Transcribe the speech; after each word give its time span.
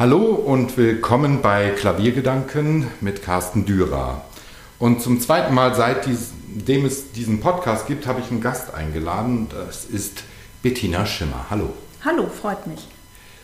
Hallo 0.00 0.28
und 0.28 0.78
willkommen 0.78 1.42
bei 1.42 1.68
Klaviergedanken 1.68 2.86
mit 3.02 3.22
Carsten 3.22 3.66
Dürer. 3.66 4.24
Und 4.78 5.02
zum 5.02 5.20
zweiten 5.20 5.52
Mal, 5.52 5.74
seitdem 5.74 6.86
es 6.86 7.12
diesen 7.12 7.40
Podcast 7.40 7.86
gibt, 7.86 8.06
habe 8.06 8.20
ich 8.20 8.30
einen 8.30 8.40
Gast 8.40 8.72
eingeladen. 8.72 9.48
Das 9.50 9.84
ist 9.84 10.22
Bettina 10.62 11.04
Schimmer. 11.04 11.44
Hallo. 11.50 11.74
Hallo, 12.02 12.28
freut 12.28 12.66
mich. 12.66 12.88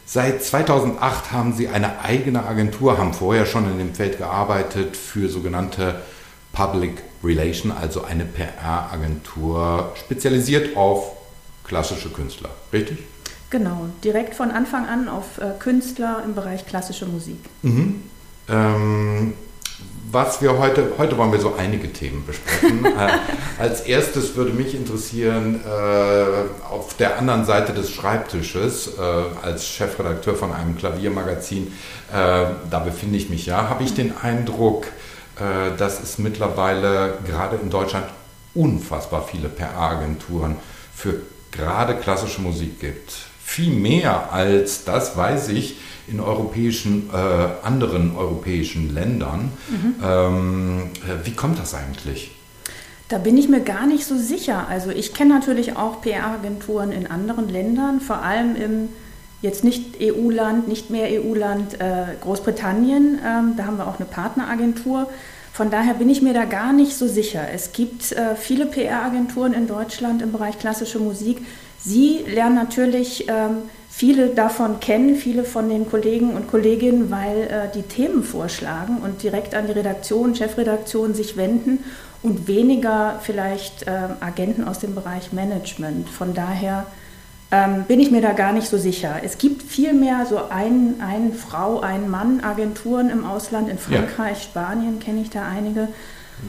Seit 0.06 0.42
2008 0.42 1.30
haben 1.30 1.52
Sie 1.52 1.68
eine 1.68 2.00
eigene 2.00 2.46
Agentur, 2.46 2.96
haben 2.96 3.12
vorher 3.12 3.44
schon 3.44 3.70
in 3.70 3.76
dem 3.76 3.94
Feld 3.94 4.16
gearbeitet 4.16 4.96
für 4.96 5.28
sogenannte 5.28 6.00
Public 6.54 7.02
Relation, 7.22 7.70
also 7.70 8.02
eine 8.02 8.24
PR-Agentur 8.24 9.92
spezialisiert 9.94 10.74
auf 10.74 11.18
klassische 11.64 12.08
Künstler. 12.08 12.48
Richtig? 12.72 13.00
Genau, 13.50 13.86
direkt 14.02 14.34
von 14.34 14.50
Anfang 14.50 14.86
an 14.86 15.08
auf 15.08 15.38
äh, 15.38 15.52
Künstler 15.58 16.22
im 16.24 16.34
Bereich 16.34 16.66
klassische 16.66 17.06
Musik. 17.06 17.38
Mhm. 17.62 18.02
Ähm, 18.48 19.34
was 20.10 20.40
wir 20.40 20.58
heute, 20.58 20.92
heute 20.98 21.16
wollen 21.16 21.30
wir 21.30 21.38
so 21.38 21.54
einige 21.56 21.92
Themen 21.92 22.24
besprechen. 22.26 22.84
äh, 22.84 23.18
als 23.58 23.82
erstes 23.82 24.34
würde 24.34 24.52
mich 24.52 24.74
interessieren, 24.74 25.60
äh, 25.64 26.68
auf 26.68 26.94
der 26.96 27.18
anderen 27.18 27.44
Seite 27.44 27.72
des 27.72 27.90
Schreibtisches, 27.90 28.98
äh, 28.98 29.02
als 29.42 29.68
Chefredakteur 29.68 30.34
von 30.34 30.52
einem 30.52 30.76
Klaviermagazin, 30.76 31.68
äh, 32.12 32.46
da 32.70 32.78
befinde 32.84 33.16
ich 33.16 33.30
mich 33.30 33.46
ja, 33.46 33.68
habe 33.68 33.84
ich 33.84 33.94
den 33.94 34.16
Eindruck, 34.16 34.86
äh, 35.36 35.76
dass 35.76 36.02
es 36.02 36.18
mittlerweile 36.18 37.18
gerade 37.26 37.56
in 37.56 37.70
Deutschland 37.70 38.06
unfassbar 38.54 39.24
viele 39.30 39.48
PR-Agenturen 39.48 40.56
für 40.94 41.20
gerade 41.52 41.94
klassische 41.94 42.40
Musik 42.40 42.80
gibt 42.80 43.12
viel 43.46 43.70
mehr 43.70 44.32
als 44.32 44.84
das, 44.84 45.16
weiß 45.16 45.48
ich, 45.50 45.76
in 46.08 46.18
europäischen, 46.18 47.08
äh, 47.10 47.66
anderen 47.66 48.16
europäischen 48.16 48.92
Ländern. 48.92 49.52
Mhm. 49.70 49.94
Ähm, 50.04 50.82
äh, 51.06 51.24
wie 51.24 51.30
kommt 51.30 51.58
das 51.58 51.72
eigentlich? 51.72 52.32
Da 53.08 53.18
bin 53.18 53.38
ich 53.38 53.48
mir 53.48 53.60
gar 53.60 53.86
nicht 53.86 54.04
so 54.04 54.18
sicher. 54.18 54.66
Also 54.68 54.90
ich 54.90 55.14
kenne 55.14 55.32
natürlich 55.32 55.76
auch 55.76 56.02
PR-Agenturen 56.02 56.90
in 56.90 57.06
anderen 57.06 57.48
Ländern, 57.48 58.00
vor 58.00 58.22
allem 58.22 58.56
im 58.56 58.88
jetzt 59.42 59.62
nicht 59.62 60.00
EU-Land, 60.02 60.66
nicht 60.66 60.90
mehr 60.90 61.08
EU-Land 61.22 61.80
äh, 61.80 62.16
Großbritannien. 62.20 63.20
Ähm, 63.24 63.54
da 63.56 63.66
haben 63.66 63.78
wir 63.78 63.86
auch 63.86 64.00
eine 64.00 64.06
Partneragentur. 64.06 65.08
Von 65.52 65.70
daher 65.70 65.94
bin 65.94 66.10
ich 66.10 66.20
mir 66.20 66.34
da 66.34 66.46
gar 66.46 66.72
nicht 66.72 66.96
so 66.96 67.06
sicher. 67.06 67.46
Es 67.54 67.72
gibt 67.72 68.10
äh, 68.12 68.34
viele 68.34 68.66
PR-Agenturen 68.66 69.52
in 69.52 69.68
Deutschland 69.68 70.20
im 70.20 70.32
Bereich 70.32 70.58
klassische 70.58 70.98
Musik, 70.98 71.38
Sie 71.86 72.24
lernen 72.26 72.56
natürlich 72.56 73.28
ähm, 73.28 73.58
viele 73.88 74.30
davon 74.30 74.80
kennen, 74.80 75.14
viele 75.14 75.44
von 75.44 75.68
den 75.68 75.88
Kollegen 75.88 76.34
und 76.34 76.48
Kolleginnen, 76.50 77.12
weil 77.12 77.42
äh, 77.42 77.72
die 77.72 77.82
Themen 77.82 78.24
vorschlagen 78.24 78.98
und 79.04 79.22
direkt 79.22 79.54
an 79.54 79.68
die 79.68 79.72
Redaktion, 79.72 80.34
Chefredaktion 80.34 81.14
sich 81.14 81.36
wenden 81.36 81.84
und 82.24 82.48
weniger 82.48 83.20
vielleicht 83.22 83.84
äh, 83.84 83.90
Agenten 84.18 84.64
aus 84.64 84.80
dem 84.80 84.96
Bereich 84.96 85.32
Management. 85.32 86.08
Von 86.08 86.34
daher 86.34 86.86
ähm, 87.52 87.84
bin 87.84 88.00
ich 88.00 88.10
mir 88.10 88.20
da 88.20 88.32
gar 88.32 88.52
nicht 88.52 88.66
so 88.66 88.78
sicher. 88.78 89.20
Es 89.22 89.38
gibt 89.38 89.62
vielmehr 89.62 90.26
so 90.28 90.40
ein, 90.50 90.96
ein 91.00 91.34
Frau, 91.34 91.78
ein 91.78 92.10
Mann 92.10 92.40
Agenturen 92.42 93.10
im 93.10 93.24
Ausland, 93.24 93.68
in 93.68 93.78
Frankreich, 93.78 94.38
ja. 94.38 94.42
Spanien 94.42 94.98
kenne 94.98 95.20
ich 95.20 95.30
da 95.30 95.46
einige. 95.46 95.86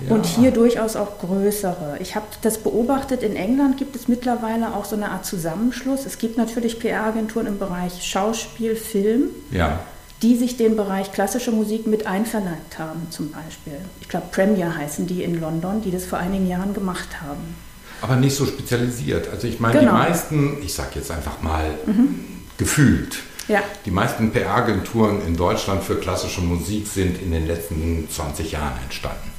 Ja. 0.07 0.15
Und 0.15 0.25
hier 0.25 0.51
durchaus 0.51 0.95
auch 0.95 1.19
größere. 1.19 1.97
Ich 1.99 2.15
habe 2.15 2.25
das 2.41 2.59
beobachtet, 2.59 3.23
in 3.23 3.35
England 3.35 3.77
gibt 3.77 3.95
es 3.95 4.07
mittlerweile 4.07 4.75
auch 4.75 4.85
so 4.85 4.95
eine 4.95 5.09
Art 5.09 5.25
Zusammenschluss. 5.25 6.05
Es 6.05 6.17
gibt 6.17 6.37
natürlich 6.37 6.79
PR-Agenturen 6.79 7.47
im 7.47 7.59
Bereich 7.59 8.03
Schauspiel, 8.03 8.75
Film, 8.75 9.29
ja. 9.51 9.79
die 10.21 10.35
sich 10.35 10.57
den 10.57 10.75
Bereich 10.75 11.11
klassische 11.11 11.51
Musik 11.51 11.87
mit 11.87 12.05
einverleibt 12.07 12.79
haben, 12.79 13.07
zum 13.09 13.31
Beispiel. 13.31 13.79
Ich 14.01 14.09
glaube, 14.09 14.27
Premier 14.31 14.75
heißen 14.75 15.07
die 15.07 15.23
in 15.23 15.39
London, 15.39 15.81
die 15.81 15.91
das 15.91 16.05
vor 16.05 16.19
einigen 16.19 16.47
Jahren 16.47 16.73
gemacht 16.73 17.21
haben. 17.21 17.55
Aber 18.01 18.15
nicht 18.15 18.35
so 18.35 18.45
spezialisiert. 18.45 19.29
Also 19.29 19.47
ich 19.47 19.59
meine, 19.59 19.79
genau. 19.79 19.91
die 19.91 19.97
meisten, 19.97 20.57
ich 20.61 20.73
sage 20.73 20.89
jetzt 20.95 21.09
einfach 21.09 21.41
mal 21.41 21.71
mhm. 21.85 22.19
gefühlt, 22.57 23.17
ja. 23.47 23.63
Die 23.85 23.91
meisten 23.91 24.31
PR-Agenturen 24.31 25.25
in 25.25 25.37
Deutschland 25.37 25.83
für 25.83 25.95
klassische 25.95 26.41
Musik 26.41 26.85
sind 26.87 27.21
in 27.21 27.31
den 27.31 27.47
letzten 27.47 28.07
20 28.09 28.51
Jahren 28.51 28.77
entstanden. 28.83 29.31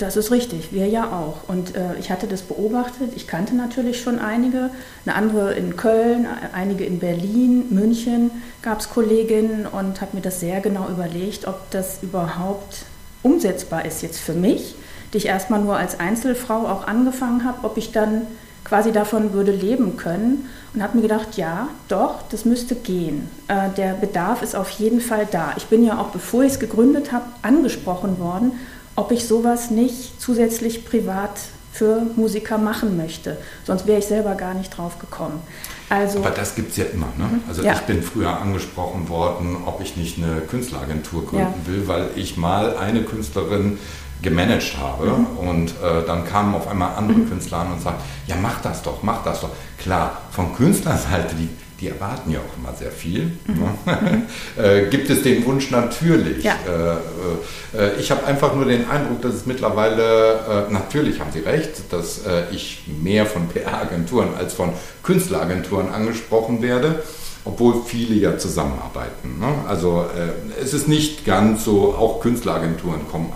Das 0.00 0.16
ist 0.16 0.30
richtig, 0.30 0.72
wir 0.72 0.86
ja 0.86 1.12
auch. 1.12 1.46
Und 1.46 1.76
äh, 1.76 1.94
ich 1.98 2.10
hatte 2.10 2.26
das 2.26 2.40
beobachtet, 2.40 3.12
ich 3.16 3.26
kannte 3.26 3.54
natürlich 3.54 4.00
schon 4.00 4.18
einige, 4.18 4.70
eine 5.04 5.14
andere 5.14 5.52
in 5.52 5.76
Köln, 5.76 6.26
einige 6.54 6.86
in 6.86 7.00
Berlin, 7.00 7.66
München 7.68 8.30
gab 8.62 8.80
es 8.80 8.88
Kolleginnen 8.88 9.66
und 9.66 10.00
habe 10.00 10.16
mir 10.16 10.22
das 10.22 10.40
sehr 10.40 10.62
genau 10.62 10.88
überlegt, 10.88 11.46
ob 11.46 11.70
das 11.70 12.02
überhaupt 12.02 12.86
umsetzbar 13.22 13.84
ist 13.84 14.00
jetzt 14.00 14.18
für 14.18 14.32
mich, 14.32 14.74
die 15.12 15.18
ich 15.18 15.26
erstmal 15.26 15.60
nur 15.60 15.76
als 15.76 16.00
Einzelfrau 16.00 16.66
auch 16.66 16.86
angefangen 16.86 17.44
habe, 17.44 17.58
ob 17.64 17.76
ich 17.76 17.92
dann 17.92 18.22
quasi 18.64 18.92
davon 18.92 19.34
würde 19.34 19.52
leben 19.52 19.98
können 19.98 20.48
und 20.72 20.82
habe 20.82 20.96
mir 20.96 21.02
gedacht, 21.02 21.36
ja, 21.36 21.68
doch, 21.88 22.22
das 22.30 22.46
müsste 22.46 22.74
gehen. 22.74 23.28
Äh, 23.48 23.68
der 23.76 23.92
Bedarf 23.92 24.40
ist 24.40 24.56
auf 24.56 24.70
jeden 24.70 25.02
Fall 25.02 25.28
da. 25.30 25.52
Ich 25.58 25.66
bin 25.66 25.84
ja 25.84 26.00
auch, 26.00 26.08
bevor 26.08 26.42
ich 26.42 26.52
es 26.52 26.58
gegründet 26.58 27.12
habe, 27.12 27.26
angesprochen 27.42 28.18
worden 28.18 28.52
ob 29.00 29.12
ich 29.12 29.26
sowas 29.26 29.70
nicht 29.70 30.20
zusätzlich 30.20 30.84
privat 30.84 31.30
für 31.72 32.02
Musiker 32.16 32.58
machen 32.58 32.96
möchte. 32.98 33.38
Sonst 33.64 33.86
wäre 33.86 33.98
ich 33.98 34.06
selber 34.06 34.34
gar 34.34 34.52
nicht 34.52 34.76
drauf 34.76 34.98
gekommen. 34.98 35.40
Also, 35.88 36.18
Aber 36.18 36.30
das 36.30 36.54
gibt 36.54 36.72
es 36.72 36.76
ja 36.76 36.84
immer. 36.84 37.08
Ne? 37.16 37.24
Mhm. 37.24 37.42
Also 37.48 37.62
ja. 37.62 37.72
ich 37.72 37.80
bin 37.80 38.02
früher 38.02 38.38
angesprochen 38.38 39.08
worden, 39.08 39.56
ob 39.64 39.80
ich 39.80 39.96
nicht 39.96 40.18
eine 40.18 40.42
Künstleragentur 40.42 41.26
gründen 41.26 41.62
ja. 41.66 41.72
will, 41.72 41.88
weil 41.88 42.10
ich 42.16 42.36
mal 42.36 42.76
eine 42.76 43.02
Künstlerin 43.02 43.78
gemanagt 44.20 44.76
habe 44.78 45.06
mhm. 45.06 45.48
und 45.48 45.68
äh, 45.70 46.04
dann 46.06 46.26
kamen 46.26 46.54
auf 46.54 46.68
einmal 46.68 46.94
andere 46.96 47.18
mhm. 47.18 47.30
Künstler 47.30 47.58
an 47.58 47.72
und 47.72 47.80
sagten, 47.80 48.02
ja 48.26 48.36
mach 48.36 48.60
das 48.60 48.82
doch, 48.82 49.02
mach 49.02 49.24
das 49.24 49.40
doch. 49.40 49.50
Klar, 49.78 50.20
von 50.30 50.54
Künstlerseite, 50.54 51.34
die 51.36 51.48
die 51.80 51.88
erwarten 51.88 52.30
ja 52.30 52.38
auch 52.38 52.58
immer 52.58 52.76
sehr 52.76 52.90
viel. 52.90 53.32
Mhm. 53.46 53.70
Äh, 54.56 54.86
gibt 54.90 55.08
es 55.10 55.22
den 55.22 55.44
Wunsch 55.46 55.70
natürlich. 55.70 56.44
Ja. 56.44 56.54
Äh, 56.66 57.78
äh, 57.78 58.00
ich 58.00 58.10
habe 58.10 58.26
einfach 58.26 58.54
nur 58.54 58.64
den 58.64 58.88
Eindruck, 58.90 59.22
dass 59.22 59.34
es 59.34 59.46
mittlerweile, 59.46 60.66
äh, 60.68 60.72
natürlich 60.72 61.20
haben 61.20 61.30
Sie 61.32 61.40
recht, 61.40 61.92
dass 61.92 62.26
äh, 62.26 62.44
ich 62.52 62.82
mehr 63.02 63.26
von 63.26 63.48
PR-Agenturen 63.48 64.28
als 64.36 64.54
von 64.54 64.72
Künstleragenturen 65.02 65.90
angesprochen 65.90 66.62
werde 66.62 67.02
obwohl 67.44 67.82
viele 67.86 68.14
ja 68.16 68.36
zusammenarbeiten. 68.36 69.38
Ne? 69.38 69.48
Also 69.66 70.04
äh, 70.14 70.62
es 70.62 70.74
ist 70.74 70.88
nicht 70.88 71.24
ganz 71.24 71.64
so, 71.64 71.94
auch 71.94 72.20
Künstleragenturen 72.20 73.08
kommen 73.08 73.32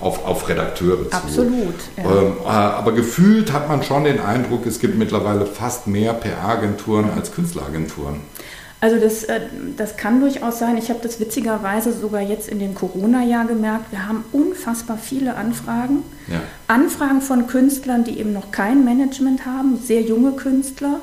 auf, 0.00 0.24
auf 0.24 0.48
Redakteure 0.48 1.10
zu. 1.10 1.16
Absolut. 1.16 1.74
Ja. 1.96 2.04
Ähm, 2.04 2.32
äh, 2.44 2.48
aber 2.48 2.92
gefühlt 2.92 3.52
hat 3.52 3.68
man 3.68 3.82
schon 3.82 4.04
den 4.04 4.20
Eindruck, 4.20 4.66
es 4.66 4.78
gibt 4.78 4.96
mittlerweile 4.96 5.46
fast 5.46 5.86
mehr 5.86 6.12
PR-Agenturen 6.12 7.10
als 7.16 7.32
Künstleragenturen. 7.32 8.20
Also 8.80 9.00
das, 9.00 9.24
äh, 9.24 9.40
das 9.76 9.96
kann 9.96 10.20
durchaus 10.20 10.58
sein. 10.58 10.76
Ich 10.76 10.90
habe 10.90 11.00
das 11.02 11.18
witzigerweise 11.18 11.92
sogar 11.92 12.20
jetzt 12.20 12.48
in 12.48 12.58
dem 12.58 12.74
Corona-Jahr 12.74 13.46
gemerkt. 13.46 13.90
Wir 13.90 14.06
haben 14.06 14.24
unfassbar 14.32 14.98
viele 14.98 15.34
Anfragen. 15.34 16.02
Ja. 16.28 16.40
Anfragen 16.68 17.22
von 17.22 17.46
Künstlern, 17.46 18.04
die 18.04 18.18
eben 18.18 18.32
noch 18.32 18.50
kein 18.50 18.84
Management 18.84 19.46
haben, 19.46 19.78
sehr 19.82 20.02
junge 20.02 20.32
Künstler, 20.32 21.00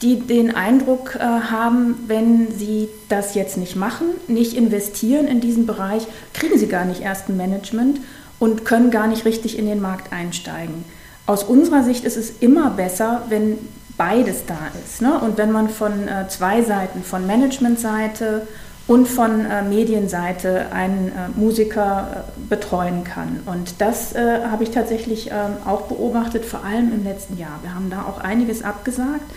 die 0.00 0.20
den 0.20 0.54
Eindruck 0.54 1.16
äh, 1.16 1.20
haben, 1.20 1.96
wenn 2.06 2.56
sie 2.56 2.88
das 3.10 3.34
jetzt 3.34 3.58
nicht 3.58 3.76
machen, 3.76 4.06
nicht 4.26 4.54
investieren 4.56 5.28
in 5.28 5.42
diesen 5.42 5.66
Bereich, 5.66 6.06
kriegen 6.32 6.58
sie 6.58 6.68
gar 6.68 6.86
nicht 6.86 7.02
erst 7.02 7.28
ein 7.28 7.36
Management 7.36 8.00
und 8.40 8.64
können 8.64 8.90
gar 8.90 9.06
nicht 9.06 9.24
richtig 9.24 9.56
in 9.56 9.66
den 9.66 9.80
Markt 9.80 10.12
einsteigen. 10.12 10.84
Aus 11.26 11.44
unserer 11.44 11.84
Sicht 11.84 12.04
ist 12.04 12.16
es 12.16 12.32
immer 12.40 12.70
besser, 12.70 13.22
wenn 13.28 13.58
beides 13.96 14.46
da 14.46 14.58
ist. 14.84 15.02
Ne? 15.02 15.20
Und 15.20 15.38
wenn 15.38 15.52
man 15.52 15.68
von 15.68 16.08
äh, 16.08 16.26
zwei 16.28 16.62
Seiten, 16.62 17.04
von 17.04 17.26
Managementseite 17.26 18.48
und 18.86 19.06
von 19.06 19.44
äh, 19.44 19.62
Medienseite 19.62 20.72
einen 20.72 21.08
äh, 21.08 21.38
Musiker 21.38 22.24
äh, 22.26 22.48
betreuen 22.48 23.04
kann. 23.04 23.40
Und 23.46 23.80
das 23.80 24.14
äh, 24.14 24.40
habe 24.50 24.64
ich 24.64 24.70
tatsächlich 24.70 25.28
ähm, 25.28 25.58
auch 25.66 25.82
beobachtet, 25.82 26.44
vor 26.44 26.64
allem 26.64 26.92
im 26.92 27.04
letzten 27.04 27.38
Jahr. 27.38 27.60
Wir 27.62 27.74
haben 27.74 27.90
da 27.90 28.02
auch 28.02 28.18
einiges 28.18 28.64
abgesagt 28.64 29.30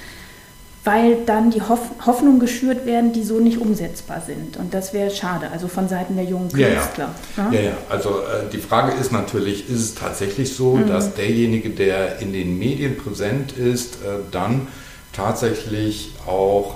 weil 0.83 1.23
dann 1.25 1.49
die 1.49 1.61
Hoff 1.61 1.79
Hoffnungen 2.05 2.39
geschürt 2.39 2.85
werden, 2.85 3.13
die 3.13 3.23
so 3.23 3.39
nicht 3.39 3.57
umsetzbar 3.57 4.21
sind. 4.25 4.57
Und 4.57 4.73
das 4.73 4.93
wäre 4.93 5.11
schade, 5.11 5.49
also 5.51 5.67
von 5.67 5.87
Seiten 5.87 6.15
der 6.15 6.25
jungen 6.25 6.51
Künstler. 6.51 7.09
Ja, 7.37 7.51
ja. 7.51 7.51
ja, 7.51 7.61
ja. 7.61 7.77
also 7.89 8.19
äh, 8.19 8.49
die 8.51 8.57
Frage 8.57 8.91
ist 8.93 9.11
natürlich, 9.11 9.69
ist 9.69 9.79
es 9.79 9.95
tatsächlich 9.95 10.53
so, 10.53 10.75
mhm. 10.75 10.87
dass 10.87 11.13
derjenige, 11.15 11.69
der 11.69 12.19
in 12.19 12.33
den 12.33 12.59
Medien 12.59 12.97
präsent 12.97 13.53
ist, 13.53 13.95
äh, 13.95 14.19
dann 14.31 14.67
tatsächlich 15.13 16.11
auch 16.27 16.75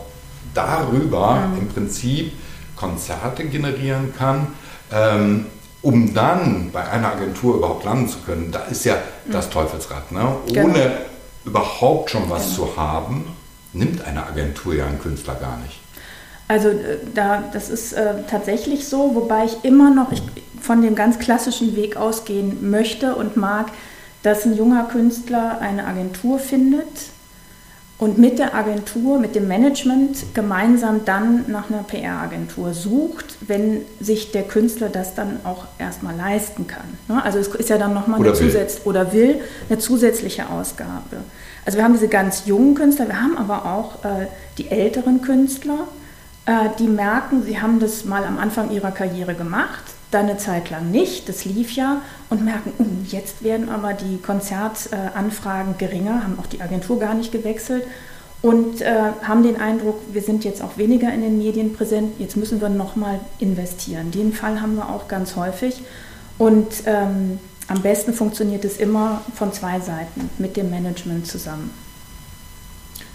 darüber 0.53 1.47
mhm. 1.47 1.59
im 1.59 1.67
Prinzip 1.67 2.31
Konzerte 2.77 3.43
generieren 3.45 4.13
kann? 4.17 4.47
Ähm, 4.91 5.47
um 5.81 6.13
dann 6.13 6.71
bei 6.71 6.89
einer 6.89 7.13
Agentur 7.13 7.57
überhaupt 7.57 7.83
landen 7.85 8.09
zu 8.09 8.19
können, 8.19 8.51
da 8.51 8.59
ist 8.63 8.85
ja 8.85 8.95
mhm. 8.95 9.31
das 9.31 9.49
Teufelsrad. 9.49 10.11
Ne? 10.11 10.35
Ohne 10.49 10.73
genau. 10.73 10.91
überhaupt 11.45 12.09
schon 12.09 12.29
was 12.29 12.55
genau. 12.55 12.67
zu 12.67 12.77
haben, 12.77 13.25
nimmt 13.77 14.05
eine 14.05 14.25
Agentur 14.25 14.73
ja 14.73 14.87
einen 14.87 14.99
Künstler 14.99 15.35
gar 15.35 15.57
nicht. 15.57 15.79
Also 16.47 16.69
äh, 16.69 16.97
da, 17.13 17.43
das 17.51 17.69
ist 17.69 17.93
äh, 17.93 18.23
tatsächlich 18.29 18.87
so, 18.87 19.15
wobei 19.15 19.45
ich 19.45 19.63
immer 19.63 19.93
noch 19.93 20.11
ich, 20.11 20.21
von 20.61 20.81
dem 20.81 20.95
ganz 20.95 21.19
klassischen 21.19 21.75
Weg 21.75 21.97
ausgehen 21.97 22.69
möchte 22.69 23.15
und 23.15 23.37
mag, 23.37 23.67
dass 24.23 24.45
ein 24.45 24.55
junger 24.55 24.85
Künstler 24.85 25.59
eine 25.61 25.85
Agentur 25.85 26.39
findet 26.39 26.87
und 27.99 28.19
mit 28.19 28.37
der 28.37 28.53
Agentur, 28.53 29.19
mit 29.19 29.33
dem 29.33 29.47
Management 29.47 30.35
gemeinsam 30.35 31.03
dann 31.05 31.45
nach 31.47 31.69
einer 31.69 31.83
PR-Agentur 31.83 32.73
sucht, 32.73 33.37
wenn 33.41 33.81
sich 33.99 34.31
der 34.31 34.43
Künstler 34.43 34.89
das 34.89 35.15
dann 35.15 35.39
auch 35.43 35.65
erstmal 35.79 36.15
leisten 36.15 36.67
kann. 36.67 36.85
Ne? 37.07 37.23
Also 37.23 37.39
es 37.39 37.47
ist 37.47 37.69
ja 37.69 37.77
dann 37.77 37.93
nochmal 37.93 38.19
eine 38.19 38.33
zusätzliche 38.33 38.87
oder 38.87 39.13
will 39.13 39.41
eine 39.69 39.79
zusätzliche 39.79 40.49
Ausgabe. 40.49 41.17
Also 41.67 41.79
wir 41.79 41.83
haben 41.83 41.91
diese 41.91 42.07
ganz 42.07 42.45
jungen 42.45 42.75
Künstler, 42.75 43.09
wir 43.09 43.21
haben 43.21 43.37
aber 43.37 43.65
auch 43.65 44.05
äh, 44.05 44.27
die 44.57 44.69
älteren 44.69 45.21
Künstler, 45.21 45.79
äh, 46.45 46.69
die 46.79 46.87
merken, 46.87 47.43
sie 47.43 47.59
haben 47.59 47.81
das 47.81 48.05
mal 48.05 48.23
am 48.23 48.39
Anfang 48.39 48.71
ihrer 48.71 48.91
Karriere 48.91 49.33
gemacht, 49.33 49.83
dann 50.09 50.29
eine 50.29 50.37
Zeit 50.37 50.69
lang 50.69 50.91
nicht, 50.91 51.27
das 51.27 51.43
lief 51.43 51.73
ja, 51.73 52.01
und 52.29 52.45
merken, 52.45 52.71
uh, 52.79 52.85
jetzt 53.11 53.43
werden 53.43 53.67
aber 53.67 53.91
die 53.91 54.17
Konzertanfragen 54.17 55.77
geringer, 55.77 56.23
haben 56.23 56.39
auch 56.39 56.45
die 56.45 56.61
Agentur 56.61 57.01
gar 57.01 57.13
nicht 57.13 57.33
gewechselt 57.33 57.83
und 58.41 58.79
äh, 58.79 59.11
haben 59.23 59.43
den 59.43 59.59
Eindruck, 59.59 59.99
wir 60.13 60.21
sind 60.21 60.45
jetzt 60.45 60.61
auch 60.61 60.77
weniger 60.77 61.13
in 61.13 61.19
den 61.19 61.37
Medien 61.37 61.73
präsent, 61.73 62.13
jetzt 62.17 62.37
müssen 62.37 62.61
wir 62.61 62.69
nochmal 62.69 63.19
investieren. 63.39 64.11
Den 64.11 64.31
Fall 64.31 64.61
haben 64.61 64.77
wir 64.77 64.87
auch 64.87 65.09
ganz 65.09 65.35
häufig 65.35 65.81
und 66.37 66.67
ähm, 66.85 67.39
am 67.67 67.81
besten 67.81 68.13
funktioniert 68.13 68.63
es 68.65 68.77
immer 68.77 69.21
von 69.35 69.51
zwei 69.51 69.79
Seiten, 69.79 70.29
mit 70.37 70.55
dem 70.55 70.69
Management 70.69 71.27
zusammen. 71.27 71.71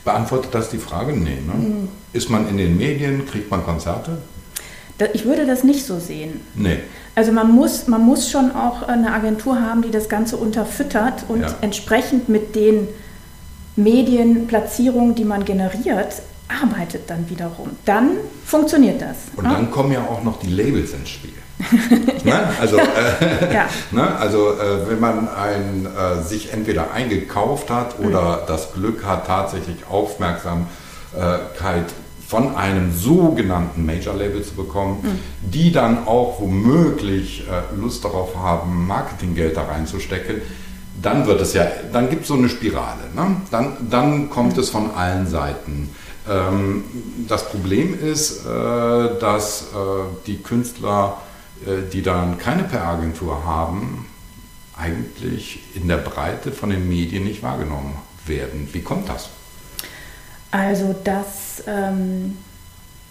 Beantwortet 0.04 0.54
das 0.54 0.70
die 0.70 0.78
Frage? 0.78 1.12
Nee. 1.12 1.38
Ne? 1.46 1.54
Mhm. 1.54 1.88
Ist 2.12 2.28
man 2.28 2.48
in 2.48 2.56
den 2.56 2.76
Medien, 2.76 3.26
kriegt 3.26 3.50
man 3.50 3.64
Konzerte? 3.64 4.18
Ich 5.14 5.24
würde 5.24 5.46
das 5.46 5.64
nicht 5.64 5.84
so 5.84 5.98
sehen. 5.98 6.40
Nee. 6.54 6.78
Also 7.14 7.32
man 7.32 7.50
muss, 7.50 7.88
man 7.88 8.02
muss 8.02 8.30
schon 8.30 8.52
auch 8.52 8.82
eine 8.82 9.12
Agentur 9.12 9.60
haben, 9.60 9.82
die 9.82 9.90
das 9.90 10.08
Ganze 10.08 10.36
unterfüttert 10.36 11.24
und 11.28 11.40
ja. 11.40 11.54
entsprechend 11.60 12.28
mit 12.28 12.54
den 12.54 12.88
Medienplatzierungen, 13.74 15.14
die 15.14 15.24
man 15.24 15.44
generiert, 15.44 16.22
arbeitet 16.48 17.08
dann 17.08 17.28
wiederum. 17.30 17.70
Dann 17.84 18.10
funktioniert 18.44 19.00
das. 19.00 19.16
Und 19.34 19.44
dann 19.44 19.70
kommen 19.70 19.92
ja 19.92 20.02
auch 20.02 20.22
noch 20.22 20.38
die 20.38 20.50
Labels 20.50 20.92
ins 20.92 21.08
Spiel. 21.08 21.32
ne? 22.24 22.50
Also, 22.60 22.78
äh, 22.78 23.52
ja. 23.52 23.68
ne? 23.90 24.16
also 24.16 24.52
äh, 24.52 24.88
wenn 24.88 25.00
man 25.00 25.28
ein, 25.28 25.86
äh, 25.86 26.22
sich 26.22 26.52
entweder 26.52 26.92
eingekauft 26.92 27.70
hat 27.70 27.98
oder 27.98 28.42
mhm. 28.42 28.46
das 28.46 28.72
Glück 28.72 29.04
hat, 29.04 29.26
tatsächlich 29.26 29.76
Aufmerksamkeit 29.88 30.66
von 32.26 32.56
einem 32.56 32.94
sogenannten 32.94 33.84
Major-Label 33.84 34.42
zu 34.42 34.54
bekommen, 34.54 35.00
mhm. 35.02 35.50
die 35.50 35.70
dann 35.70 36.06
auch 36.06 36.40
womöglich 36.40 37.46
äh, 37.46 37.78
Lust 37.78 38.04
darauf 38.04 38.34
haben, 38.36 38.86
Marketinggeld 38.86 39.56
da 39.56 39.64
reinzustecken, 39.64 40.40
dann 41.02 41.26
wird 41.26 41.40
es 41.40 41.52
ja, 41.52 41.66
dann 41.92 42.08
gibt 42.08 42.22
es 42.22 42.28
so 42.28 42.34
eine 42.34 42.48
Spirale. 42.48 43.02
Ne? 43.14 43.36
Dann, 43.50 43.76
dann 43.90 44.30
kommt 44.30 44.56
mhm. 44.56 44.62
es 44.62 44.70
von 44.70 44.94
allen 44.94 45.26
Seiten. 45.26 45.90
Ähm, 46.28 46.84
das 47.28 47.48
Problem 47.48 47.98
ist, 48.00 48.46
äh, 48.46 49.18
dass 49.18 49.62
äh, 49.62 50.26
die 50.26 50.38
Künstler, 50.38 51.18
die 51.92 52.02
dann 52.02 52.38
keine 52.38 52.64
PR-Agentur 52.64 53.44
haben, 53.44 54.06
eigentlich 54.76 55.60
in 55.74 55.88
der 55.88 55.98
Breite 55.98 56.52
von 56.52 56.70
den 56.70 56.88
Medien 56.88 57.24
nicht 57.24 57.42
wahrgenommen 57.42 57.96
werden. 58.26 58.68
Wie 58.72 58.82
kommt 58.82 59.08
das? 59.08 59.28
Also 60.50 60.94
das, 61.04 61.62
ähm, 61.66 62.36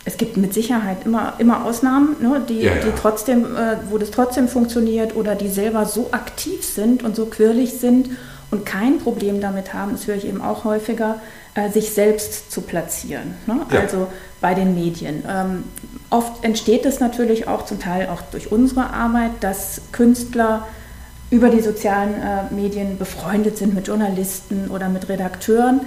es 0.06 0.18
gibt 0.18 0.38
mit 0.38 0.54
Sicherheit 0.54 1.06
immer, 1.06 1.34
immer 1.40 1.66
Ausnahmen, 1.66 2.16
ne, 2.22 2.42
die, 2.48 2.62
ja, 2.62 2.76
ja. 2.76 2.82
die 2.82 2.92
trotzdem, 3.00 3.56
äh, 3.56 3.78
wo 3.90 3.98
das 3.98 4.12
trotzdem 4.12 4.48
funktioniert 4.48 5.16
oder 5.16 5.36
die 5.36 5.50
selber 5.50 5.86
so 5.86 6.10
aktiv 6.12 6.64
sind 6.64 7.04
und 7.04 7.16
so 7.16 7.26
quirlig 7.26 7.74
sind 7.74 8.10
und 8.52 8.66
kein 8.66 9.00
Problem 9.00 9.42
damit 9.42 9.74
haben, 9.74 9.94
das 9.94 10.08
höre 10.08 10.16
ich 10.16 10.28
eben 10.28 10.42
auch 10.42 10.64
häufiger, 10.64 11.22
äh, 11.56 11.70
sich 11.70 11.92
selbst 11.92 12.52
zu 12.52 12.62
platzieren. 12.62 13.36
Ne? 13.48 13.62
Ja. 13.72 13.80
Also 13.80 14.08
bei 14.40 14.54
den 14.54 14.76
Medien. 14.76 15.24
Ähm, 15.28 15.64
oft 16.10 16.44
entsteht 16.44 16.86
es 16.86 17.00
natürlich 17.00 17.48
auch 17.48 17.66
zum 17.66 17.80
Teil 17.80 18.10
auch 18.10 18.22
durch 18.32 18.52
unsere 18.52 18.92
Arbeit, 18.92 19.32
dass 19.40 19.82
Künstler 19.92 20.68
über 21.30 21.50
die 21.50 21.62
sozialen 21.62 22.14
äh, 22.14 22.54
Medien 22.54 22.98
befreundet 22.98 23.58
sind 23.58 23.74
mit 23.74 23.88
Journalisten 23.88 24.70
oder 24.70 24.90
mit 24.90 25.08
Redakteuren, 25.08 25.82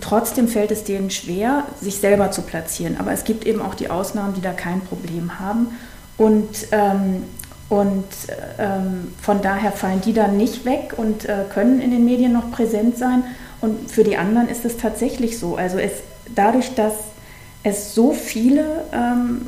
Trotzdem 0.00 0.46
fällt 0.46 0.70
es 0.70 0.84
denen 0.84 1.10
schwer, 1.10 1.64
sich 1.80 1.96
selber 1.96 2.30
zu 2.30 2.42
platzieren. 2.42 2.96
Aber 2.98 3.10
es 3.12 3.24
gibt 3.24 3.44
eben 3.44 3.60
auch 3.60 3.74
die 3.74 3.90
Ausnahmen, 3.90 4.34
die 4.34 4.40
da 4.40 4.52
kein 4.52 4.80
Problem 4.82 5.40
haben. 5.40 5.68
Und, 6.16 6.68
ähm, 6.70 7.24
und 7.70 8.04
ähm, 8.58 9.14
von 9.22 9.40
daher 9.42 9.70
fallen 9.70 10.00
die 10.00 10.12
dann 10.12 10.36
nicht 10.36 10.64
weg 10.64 10.94
und 10.96 11.24
äh, 11.24 11.44
können 11.54 11.80
in 11.80 11.92
den 11.92 12.04
Medien 12.04 12.32
noch 12.32 12.50
präsent 12.50 12.98
sein. 12.98 13.22
Und 13.60 13.90
für 13.90 14.02
die 14.02 14.16
anderen 14.16 14.48
ist 14.48 14.64
es 14.64 14.76
tatsächlich 14.76 15.38
so. 15.38 15.56
Also 15.56 15.78
es, 15.78 15.92
dadurch, 16.34 16.74
dass 16.74 16.94
es 17.62 17.94
so 17.94 18.12
viele 18.12 18.84
ähm, 18.92 19.46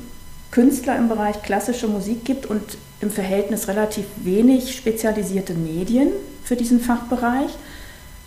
Künstler 0.53 0.97
im 0.97 1.09
Bereich 1.09 1.43
klassische 1.43 1.89
Musik 1.89 2.25
gibt 2.25 2.47
und 2.47 2.63
im 3.01 3.11
Verhältnis 3.11 3.67
relativ 3.67 4.05
wenig 4.19 4.77
spezialisierte 4.77 5.55
Medien 5.55 6.13
für 6.45 6.55
diesen 6.55 6.79
Fachbereich, 6.79 7.51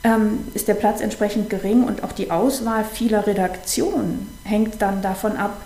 ähm, 0.04 0.40
ist 0.54 0.68
der 0.68 0.74
Platz 0.74 1.00
entsprechend 1.00 1.50
gering 1.50 1.86
und 1.86 2.04
auch 2.04 2.12
die 2.12 2.32
Auswahl 2.32 2.84
vieler 2.84 3.26
Redaktionen 3.28 4.28
hängt 4.44 4.82
dann 4.82 5.02
davon 5.02 5.38
ab, 5.38 5.62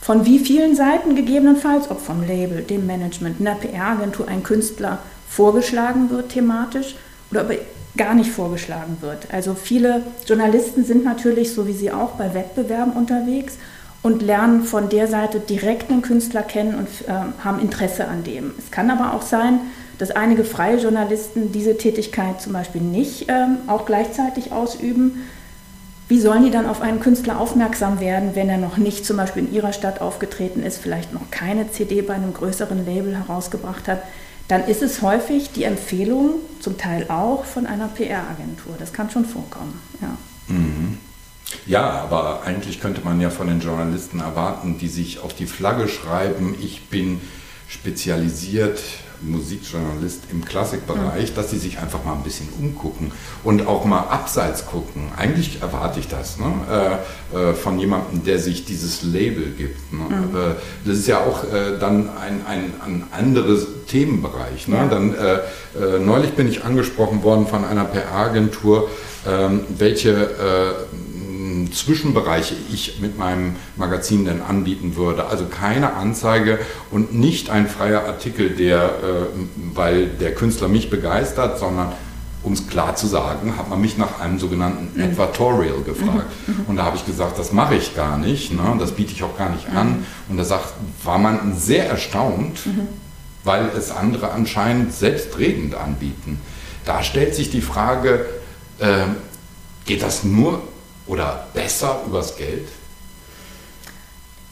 von 0.00 0.24
wie 0.24 0.38
vielen 0.38 0.74
Seiten 0.74 1.14
gegebenenfalls, 1.14 1.90
ob 1.90 2.00
vom 2.00 2.26
Label, 2.26 2.62
dem 2.62 2.86
Management, 2.86 3.40
einer 3.40 3.54
PR-Agentur 3.54 4.28
ein 4.28 4.42
Künstler 4.42 4.98
vorgeschlagen 5.28 6.10
wird 6.10 6.30
thematisch 6.30 6.96
oder 7.30 7.42
ob 7.42 7.52
gar 7.96 8.14
nicht 8.14 8.30
vorgeschlagen 8.30 8.98
wird. 9.00 9.28
Also 9.32 9.54
viele 9.54 10.02
Journalisten 10.26 10.84
sind 10.84 11.04
natürlich, 11.04 11.52
so 11.52 11.66
wie 11.66 11.72
Sie 11.72 11.92
auch, 11.92 12.12
bei 12.12 12.34
Wettbewerben 12.34 12.92
unterwegs 12.92 13.58
und 14.02 14.22
lernen 14.22 14.64
von 14.64 14.88
der 14.88 15.06
Seite 15.06 15.40
direkt 15.40 15.90
einen 15.90 16.02
Künstler 16.02 16.42
kennen 16.42 16.74
und 16.74 16.88
äh, 17.06 17.12
haben 17.44 17.60
Interesse 17.60 18.08
an 18.08 18.24
dem. 18.24 18.52
Es 18.58 18.70
kann 18.70 18.90
aber 18.90 19.14
auch 19.14 19.22
sein, 19.22 19.60
dass 19.98 20.10
einige 20.10 20.44
freie 20.44 20.78
Journalisten 20.78 21.52
diese 21.52 21.76
Tätigkeit 21.76 22.40
zum 22.40 22.54
Beispiel 22.54 22.80
nicht 22.80 23.26
ähm, 23.28 23.58
auch 23.66 23.84
gleichzeitig 23.84 24.50
ausüben. 24.52 25.26
Wie 26.10 26.20
sollen 26.20 26.44
die 26.44 26.50
dann 26.50 26.66
auf 26.66 26.80
einen 26.80 26.98
Künstler 26.98 27.38
aufmerksam 27.38 28.00
werden, 28.00 28.34
wenn 28.34 28.48
er 28.48 28.58
noch 28.58 28.78
nicht 28.78 29.06
zum 29.06 29.16
Beispiel 29.16 29.44
in 29.44 29.54
ihrer 29.54 29.72
Stadt 29.72 30.00
aufgetreten 30.00 30.64
ist, 30.64 30.78
vielleicht 30.78 31.12
noch 31.12 31.30
keine 31.30 31.70
CD 31.70 32.02
bei 32.02 32.14
einem 32.14 32.34
größeren 32.34 32.84
Label 32.84 33.16
herausgebracht 33.16 33.86
hat? 33.86 34.02
Dann 34.48 34.66
ist 34.66 34.82
es 34.82 35.02
häufig 35.02 35.52
die 35.52 35.62
Empfehlung, 35.62 36.40
zum 36.58 36.76
Teil 36.78 37.06
auch 37.08 37.44
von 37.44 37.64
einer 37.64 37.86
PR-Agentur. 37.86 38.74
Das 38.76 38.92
kann 38.92 39.08
schon 39.08 39.24
vorkommen. 39.24 39.80
Ja. 40.02 40.16
Mhm. 40.48 40.98
Ja, 41.66 41.88
aber 41.88 42.42
eigentlich 42.44 42.80
könnte 42.80 43.02
man 43.04 43.20
ja 43.20 43.30
von 43.30 43.46
den 43.46 43.60
Journalisten 43.60 44.18
erwarten, 44.18 44.78
die 44.78 44.88
sich 44.88 45.20
auf 45.20 45.32
die 45.32 45.46
Flagge 45.46 45.86
schreiben, 45.86 46.56
ich 46.60 46.88
bin 46.88 47.20
spezialisiert 47.68 48.80
Musikjournalist 49.22 50.22
im 50.30 50.44
Klassikbereich, 50.44 51.30
mhm. 51.30 51.34
dass 51.34 51.50
sie 51.50 51.58
sich 51.58 51.78
einfach 51.78 52.04
mal 52.04 52.14
ein 52.14 52.22
bisschen 52.22 52.48
umgucken 52.58 53.12
und 53.44 53.66
auch 53.66 53.84
mal 53.84 54.00
abseits 54.00 54.66
gucken. 54.66 55.12
Eigentlich 55.16 55.60
erwarte 55.62 56.00
ich 56.00 56.08
das 56.08 56.38
ne? 56.38 56.98
äh, 57.34 57.50
äh, 57.50 57.54
von 57.54 57.78
jemandem, 57.78 58.24
der 58.24 58.38
sich 58.38 58.64
dieses 58.64 59.02
Label 59.02 59.52
gibt. 59.56 59.92
Ne? 59.92 60.04
Mhm. 60.04 60.36
Äh, 60.36 60.54
das 60.84 60.98
ist 60.98 61.08
ja 61.08 61.20
auch 61.20 61.44
äh, 61.44 61.78
dann 61.78 62.08
ein, 62.10 62.44
ein, 62.46 62.72
ein 62.84 63.04
anderes 63.10 63.66
Themenbereich. 63.88 64.68
Ne? 64.68 64.76
Ja. 64.76 64.86
Dann, 64.86 65.14
äh, 65.14 65.34
äh, 65.78 65.98
neulich 65.98 66.32
bin 66.32 66.48
ich 66.48 66.64
angesprochen 66.64 67.22
worden 67.22 67.46
von 67.46 67.64
einer 67.64 67.84
PR-Agentur, 67.84 68.88
ähm, 69.26 69.64
welche 69.76 70.30
Zwischenbereiche 71.72 72.54
ich 72.72 73.00
mit 73.00 73.18
meinem 73.18 73.56
Magazin 73.76 74.24
denn 74.24 74.42
anbieten 74.42 74.96
würde. 74.96 75.26
Also 75.26 75.46
keine 75.46 75.94
Anzeige 75.94 76.58
und 76.90 77.14
nicht 77.14 77.50
ein 77.50 77.68
freier 77.68 78.04
Artikel, 78.04 78.50
der, 78.50 78.84
äh, 78.84 78.90
weil 79.74 80.06
der 80.06 80.34
Künstler 80.34 80.68
mich 80.68 80.90
begeistert, 80.90 81.58
sondern 81.58 81.92
um 82.42 82.54
es 82.54 82.66
klar 82.66 82.96
zu 82.96 83.06
sagen, 83.06 83.56
hat 83.56 83.68
man 83.68 83.80
mich 83.80 83.98
nach 83.98 84.20
einem 84.20 84.38
sogenannten 84.38 84.98
mhm. 84.98 85.04
Advertorial 85.04 85.82
gefragt. 85.82 86.26
Mhm. 86.46 86.54
mhm. 86.54 86.64
Und 86.68 86.76
da 86.76 86.84
habe 86.84 86.96
ich 86.96 87.04
gesagt, 87.04 87.38
das 87.38 87.52
mache 87.52 87.74
ich 87.74 87.94
gar 87.94 88.16
nicht, 88.18 88.52
ne? 88.52 88.76
das 88.78 88.92
biete 88.92 89.12
ich 89.12 89.22
auch 89.22 89.36
gar 89.36 89.50
nicht 89.50 89.70
mhm. 89.70 89.76
an. 89.76 90.06
Und 90.28 90.36
da 90.38 90.44
sagt, 90.44 90.72
war 91.04 91.18
man 91.18 91.56
sehr 91.56 91.88
erstaunt, 91.88 92.66
mhm. 92.66 92.88
weil 93.44 93.70
es 93.76 93.90
andere 93.90 94.32
anscheinend 94.32 94.92
selbstredend 94.94 95.74
anbieten. 95.74 96.40
Da 96.84 97.02
stellt 97.02 97.34
sich 97.34 97.50
die 97.50 97.60
Frage, 97.60 98.26
äh, 98.78 99.04
geht 99.84 100.02
das 100.02 100.24
nur 100.24 100.62
oder 101.06 101.46
besser 101.54 102.00
übers 102.06 102.36
Geld? 102.36 102.68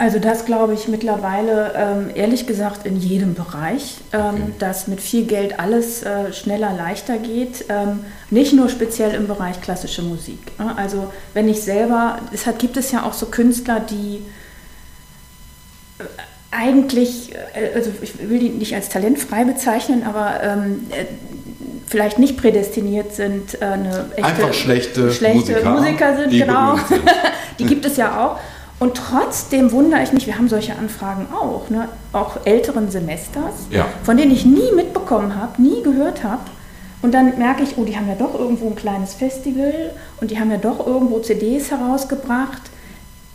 Also 0.00 0.20
das 0.20 0.44
glaube 0.44 0.74
ich 0.74 0.86
mittlerweile, 0.86 1.72
ähm, 1.74 2.10
ehrlich 2.14 2.46
gesagt, 2.46 2.86
in 2.86 3.00
jedem 3.00 3.34
Bereich, 3.34 3.96
ähm, 4.12 4.20
okay. 4.20 4.52
dass 4.60 4.86
mit 4.86 5.00
viel 5.00 5.24
Geld 5.26 5.58
alles 5.58 6.04
äh, 6.04 6.32
schneller, 6.32 6.72
leichter 6.72 7.18
geht. 7.18 7.64
Ähm, 7.68 8.04
nicht 8.30 8.52
nur 8.52 8.68
speziell 8.68 9.12
im 9.14 9.26
Bereich 9.26 9.60
klassische 9.60 10.02
Musik. 10.02 10.56
Ne? 10.56 10.72
Also 10.76 11.12
wenn 11.34 11.48
ich 11.48 11.62
selber, 11.62 12.20
deshalb 12.32 12.60
gibt 12.60 12.76
es 12.76 12.92
ja 12.92 13.02
auch 13.02 13.12
so 13.12 13.26
Künstler, 13.26 13.80
die 13.80 14.22
äh, 15.98 16.04
eigentlich, 16.52 17.34
äh, 17.34 17.74
also 17.74 17.90
ich 18.00 18.20
will 18.20 18.38
die 18.38 18.50
nicht 18.50 18.76
als 18.76 18.90
talentfrei 18.90 19.44
bezeichnen, 19.44 20.04
aber 20.04 20.40
vielleicht 21.88 22.18
nicht 22.18 22.36
prädestiniert 22.36 23.14
sind, 23.14 23.60
äh, 23.60 23.64
eine 23.64 24.06
echte, 24.14 24.24
einfach 24.24 24.54
schlechte, 24.54 25.10
schlechte 25.10 25.52
Musiker, 25.52 25.70
Musiker 25.70 26.16
sind, 26.16 26.30
genau. 26.30 26.76
Sind. 26.88 27.02
die 27.58 27.64
gibt 27.64 27.84
es 27.84 27.96
ja 27.96 28.26
auch. 28.26 28.38
Und 28.78 28.96
trotzdem 28.96 29.72
wundere 29.72 30.02
ich 30.02 30.12
mich, 30.12 30.26
wir 30.26 30.36
haben 30.36 30.48
solche 30.48 30.76
Anfragen 30.76 31.26
auch, 31.34 31.68
ne? 31.68 31.88
auch 32.12 32.38
älteren 32.44 32.90
Semesters, 32.90 33.66
ja. 33.70 33.86
von 34.04 34.16
denen 34.16 34.30
ich 34.30 34.44
nie 34.44 34.70
mitbekommen 34.74 35.34
habe, 35.34 35.60
nie 35.60 35.82
gehört 35.82 36.22
habe. 36.22 36.42
Und 37.02 37.12
dann 37.12 37.38
merke 37.38 37.62
ich, 37.62 37.76
oh, 37.76 37.84
die 37.84 37.96
haben 37.96 38.08
ja 38.08 38.14
doch 38.14 38.38
irgendwo 38.38 38.68
ein 38.68 38.76
kleines 38.76 39.14
Festival 39.14 39.90
und 40.20 40.30
die 40.30 40.38
haben 40.38 40.50
ja 40.50 40.58
doch 40.58 40.84
irgendwo 40.84 41.18
CDs 41.20 41.70
herausgebracht. 41.70 42.62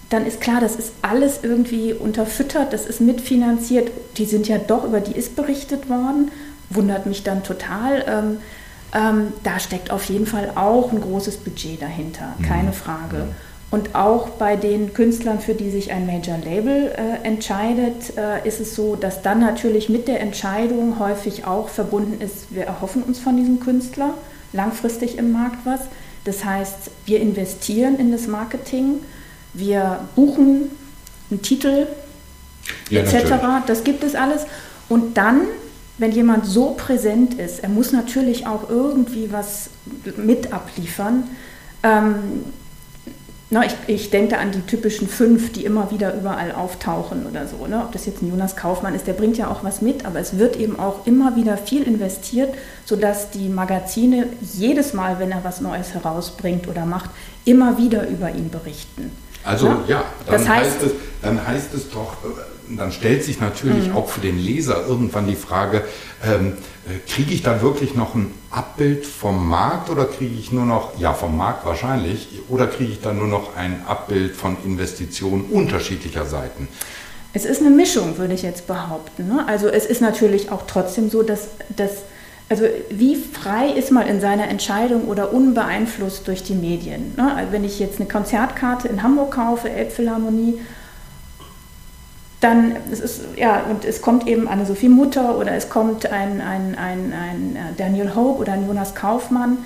Dann 0.10 0.26
ist 0.26 0.42
klar, 0.42 0.62
das 0.62 0.76
ist 0.76 0.94
alles 1.02 1.40
irgendwie 1.44 1.94
unterfüttert, 1.94 2.72
das 2.72 2.86
ist 2.86 3.02
mitfinanziert. 3.02 3.92
Die 4.18 4.26
sind 4.26 4.48
ja 4.48 4.58
doch, 4.58 4.86
über 4.86 5.00
die 5.00 5.14
ist 5.18 5.36
berichtet 5.36 5.90
worden. 5.90 6.32
Wundert 6.74 7.06
mich 7.06 7.24
dann 7.24 7.44
total. 7.44 8.04
Ähm, 8.08 8.38
ähm, 8.94 9.34
da 9.44 9.60
steckt 9.60 9.92
auf 9.92 10.06
jeden 10.06 10.26
Fall 10.26 10.52
auch 10.56 10.92
ein 10.92 11.02
großes 11.02 11.38
Budget 11.38 11.82
dahinter, 11.82 12.34
keine 12.48 12.70
mhm. 12.70 12.74
Frage. 12.74 13.28
Und 13.72 13.96
auch 13.96 14.30
bei 14.30 14.56
den 14.56 14.94
Künstlern, 14.94 15.40
für 15.40 15.56
die 15.56 15.72
sich 15.72 15.92
ein 15.92 16.06
Major 16.06 16.38
Label 16.38 16.92
äh, 16.96 17.26
entscheidet, 17.26 18.16
äh, 18.16 18.48
ist 18.48 18.60
es 18.60 18.76
so, 18.76 18.96
dass 18.96 19.24
dann 19.24 19.40
natürlich 19.40 19.90
mit 19.90 20.08
der 20.08 20.22
Entscheidung 20.22 21.00
häufig 21.00 21.48
auch 21.48 21.70
verbunden 21.70 22.22
ist, 22.22 22.54
wir 22.54 22.66
erhoffen 22.66 23.02
uns 23.02 23.20
von 23.20 23.36
diesem 23.36 23.60
Künstler 23.60 24.14
langfristig 24.52 25.18
im 25.18 25.32
Markt 25.32 25.66
was. 25.66 25.80
Das 26.24 26.46
heißt, 26.46 26.92
wir 27.06 27.20
investieren 27.20 27.98
in 27.98 28.12
das 28.12 28.28
Marketing, 28.28 29.00
wir 29.54 30.02
buchen 30.16 30.70
einen 31.32 31.42
Titel 31.42 31.88
ja, 32.90 33.02
etc. 33.02 33.30
Natürlich. 33.30 33.66
Das 33.66 33.84
gibt 33.84 34.04
es 34.04 34.14
alles. 34.14 34.46
Und 34.88 35.18
dann, 35.18 35.42
wenn 35.98 36.12
jemand 36.12 36.46
so 36.46 36.72
präsent 36.72 37.36
ist, 37.36 37.60
er 37.60 37.70
muss 37.70 37.92
natürlich 37.92 38.48
auch 38.48 38.70
irgendwie 38.70 39.32
was 39.32 39.70
mit 40.18 40.52
abliefern. 40.52 41.24
Ähm, 41.84 42.44
na, 43.54 43.64
ich, 43.64 43.76
ich 43.86 44.10
denke 44.10 44.40
an 44.40 44.52
die 44.52 44.62
typischen 44.62 45.08
fünf, 45.08 45.52
die 45.52 45.64
immer 45.64 45.92
wieder 45.92 46.16
überall 46.16 46.54
auftauchen 46.54 47.28
oder 47.28 47.48
so. 47.48 47.68
Ne? 47.68 47.82
Ob 47.84 47.92
das 47.92 48.08
jetzt 48.08 48.24
ein 48.24 48.30
Jonas 48.30 48.56
Kaufmann 48.56 48.96
ist, 48.96 49.06
der 49.06 49.14
bringt 49.14 49.38
ja 49.38 49.48
auch 49.52 49.64
was 49.64 49.84
mit, 49.84 50.06
aber 50.06 50.20
es 50.20 50.40
wird 50.40 50.56
eben 50.56 50.80
auch 50.80 51.06
immer 51.06 51.36
wieder 51.36 51.58
viel 51.58 51.84
investiert, 51.84 52.56
sodass 52.84 53.30
die 53.30 53.50
Magazine 53.50 54.26
jedes 54.42 54.94
Mal, 54.94 55.20
wenn 55.20 55.32
er 55.32 55.44
was 55.44 55.62
Neues 55.62 55.94
herausbringt 55.94 56.68
oder 56.68 56.88
macht, 56.88 57.12
immer 57.46 57.78
wieder 57.78 58.08
über 58.08 58.32
ihn 58.32 58.50
berichten. 58.50 59.12
Also 59.44 59.68
ja, 59.68 59.80
ja 59.88 60.04
dann, 60.26 60.36
das 60.36 60.50
heißt, 60.50 60.72
heißt 60.72 60.84
es, 60.84 60.92
dann 61.22 61.48
heißt 61.48 61.74
es 61.76 61.92
doch, 61.92 62.14
äh, 62.24 62.63
dann 62.78 62.92
stellt 62.92 63.24
sich 63.24 63.40
natürlich 63.40 63.90
mhm. 63.90 63.96
auch 63.96 64.10
für 64.10 64.22
den 64.22 64.38
Leser 64.38 64.86
irgendwann 64.88 65.28
die 65.28 65.36
Frage, 65.36 65.84
ähm, 66.26 66.54
äh, 66.86 67.10
kriege 67.10 67.34
ich 67.34 67.44
da 67.44 67.62
wirklich 67.62 67.96
noch 67.96 68.16
ein 68.16 68.32
Abbild 68.52 69.06
vom 69.06 69.48
Markt 69.48 69.90
oder 69.90 70.06
kriege 70.06 70.36
ich 70.36 70.52
nur 70.52 70.66
noch, 70.66 71.00
ja 71.00 71.14
vom 71.14 71.38
Markt 71.38 71.66
wahrscheinlich, 71.66 72.28
oder 72.50 72.68
kriege 72.68 72.92
ich 72.92 73.02
da 73.02 73.14
nur 73.14 73.28
noch 73.28 73.56
ein 73.56 73.84
Abbild 73.88 74.36
von 74.36 74.58
Investitionen 74.66 75.46
unterschiedlicher 75.46 76.26
Seiten? 76.26 76.68
Es 77.34 77.46
ist 77.46 77.62
eine 77.62 77.72
Mischung, 77.72 78.18
würde 78.18 78.34
ich 78.34 78.44
jetzt 78.44 78.68
behaupten. 78.68 79.28
Ne? 79.28 79.46
Also 79.48 79.68
es 79.68 79.86
ist 79.86 80.02
natürlich 80.02 80.52
auch 80.52 80.64
trotzdem 80.68 81.10
so, 81.10 81.24
dass, 81.24 81.48
dass 81.76 82.04
also 82.50 82.66
wie 82.90 83.16
frei 83.16 83.70
ist 83.70 83.92
man 83.92 84.06
in 84.06 84.22
seiner 84.22 84.48
Entscheidung 84.48 85.06
oder 85.06 85.34
unbeeinflusst 85.34 86.28
durch 86.28 86.44
die 86.44 86.54
Medien? 86.54 87.14
Ne? 87.18 87.34
Also 87.36 87.52
wenn 87.52 87.64
ich 87.64 87.80
jetzt 87.80 88.00
eine 88.00 88.08
Konzertkarte 88.08 88.88
in 88.88 89.02
Hamburg 89.02 89.32
kaufe, 89.32 89.70
Elbphilharmonie, 89.70 90.60
dann 92.44 92.76
es 92.92 93.00
ist 93.00 93.22
ja 93.38 93.64
und 93.70 93.86
es 93.86 94.02
kommt 94.02 94.28
eben 94.28 94.48
Anne-Sophie 94.48 94.90
Mutter 94.90 95.38
oder 95.38 95.54
es 95.54 95.70
kommt 95.70 96.06
ein, 96.06 96.42
ein, 96.42 96.76
ein, 96.76 97.14
ein 97.14 97.56
äh, 97.56 97.76
Daniel 97.78 98.16
Hope 98.16 98.42
oder 98.42 98.54
ein 98.54 98.68
Jonas 98.68 98.96
Kaufmann. 98.96 99.60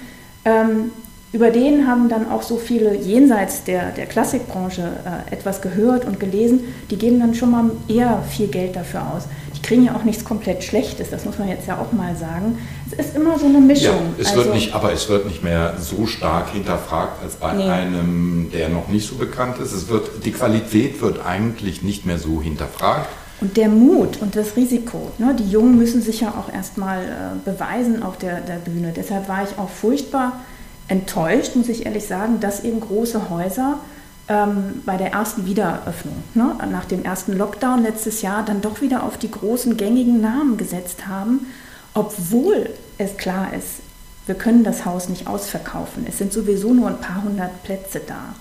Ähm, 0.46 0.91
über 1.34 1.51
den 1.51 1.88
haben 1.88 2.10
dann 2.10 2.29
auch 2.29 2.41
so 2.41 2.57
viele 2.57 2.96
jenseits 2.96 3.63
der, 3.63 3.91
der 3.91 4.05
Klassikbranche 4.05 4.81
äh, 4.81 5.34
etwas 5.34 5.62
gehört 5.62 6.05
und 6.05 6.19
gelesen. 6.19 6.62
Die 6.89 6.98
geben 6.98 7.19
dann 7.19 7.36
schon 7.36 7.51
mal 7.51 7.72
eher 7.88 8.24
viel 8.29 8.48
Geld 8.48 8.75
dafür 8.75 9.13
aus 9.13 9.25
kriegen 9.67 9.84
ja 9.84 9.96
auch 9.96 10.03
nichts 10.05 10.24
komplett 10.24 10.63
Schlechtes, 10.63 11.10
das 11.10 11.25
muss 11.25 11.38
man 11.38 11.50
jetzt 11.50 11.67
ja 11.67 11.77
auch 11.77 11.91
mal 11.91 12.15
sagen. 12.15 12.57
Es 12.89 13.07
ist 13.07 13.15
immer 13.17 13.38
so 13.38 13.48
eine 13.48 13.60
Mischung. 13.60 13.96
Ja, 14.17 14.22
es 14.22 14.27
also, 14.27 14.46
wird 14.46 14.53
nicht, 14.53 14.74
aber 14.74 14.93
es 14.93 15.10
wird 15.10 15.25
nicht 15.25 15.43
mehr 15.43 15.75
so 15.77 16.05
stark 16.05 16.51
hinterfragt 16.51 17.22
als 17.22 17.36
bei 17.36 17.53
nee. 17.53 17.69
einem, 17.69 18.50
der 18.53 18.69
noch 18.69 18.88
nicht 18.88 19.07
so 19.07 19.15
bekannt 19.15 19.57
ist. 19.60 19.74
Es 19.74 19.89
wird, 19.89 20.24
die 20.24 20.31
Qualität 20.31 21.01
wird 21.01 21.25
eigentlich 21.25 21.84
nicht 21.84 22.05
mehr 22.05 22.17
so 22.17 22.41
hinterfragt. 22.41 23.10
Und 23.41 23.57
der 23.57 23.67
Mut 23.67 24.22
und 24.22 24.38
das 24.38 24.55
Risiko. 24.55 25.12
Ne? 25.17 25.36
Die 25.38 25.51
Jungen 25.51 25.77
müssen 25.77 26.01
sich 26.01 26.22
ja 26.22 26.29
auch 26.29 26.51
erstmal 26.51 27.03
äh, 27.03 27.50
beweisen 27.50 28.01
auf 28.01 28.17
der, 28.17 28.39
der 28.39 28.55
Bühne. 28.55 28.93
Deshalb 28.96 29.27
war 29.27 29.43
ich 29.43 29.60
auch 29.60 29.69
furchtbar 29.69 30.39
enttäuscht, 30.88 31.56
muss 31.56 31.70
ich 31.70 31.86
ehrlich 31.86 32.08
sagen, 32.08 32.39
dass 32.39 32.63
eben 32.63 32.79
große 32.79 33.29
Häuser 33.29 33.79
ähm, 34.27 34.82
bei 34.86 34.98
der 34.98 35.12
ersten 35.12 35.46
Wiedereröffnung, 35.46 36.24
ne, 36.34 36.56
nach 36.70 36.86
dem 36.86 37.03
ersten 37.03 37.34
Lockdown 37.34 37.84
letztes 37.84 38.22
Jahr, 38.22 38.44
dann 38.44 38.62
doch 38.62 38.82
wieder 38.82 39.03
auf 39.03 39.17
die 39.17 39.32
großen 39.32 39.77
gängigen 39.77 40.22
Namen 40.22 40.58
gesetzt 40.58 41.08
haben, 41.08 41.48
obwohl 41.94 42.70
es 42.98 43.17
klar 43.17 43.53
ist, 43.53 43.82
wir 44.25 44.36
können 44.36 44.63
das 44.63 44.86
Haus 44.86 45.08
nicht 45.08 45.27
ausverkaufen. 45.27 46.06
Es 46.08 46.17
sind 46.17 46.34
sowieso 46.34 46.74
nur 46.74 46.89
ein 46.89 47.00
paar 47.00 47.24
hundert 47.24 47.63
Plätze 47.63 48.01
da. 48.06 48.36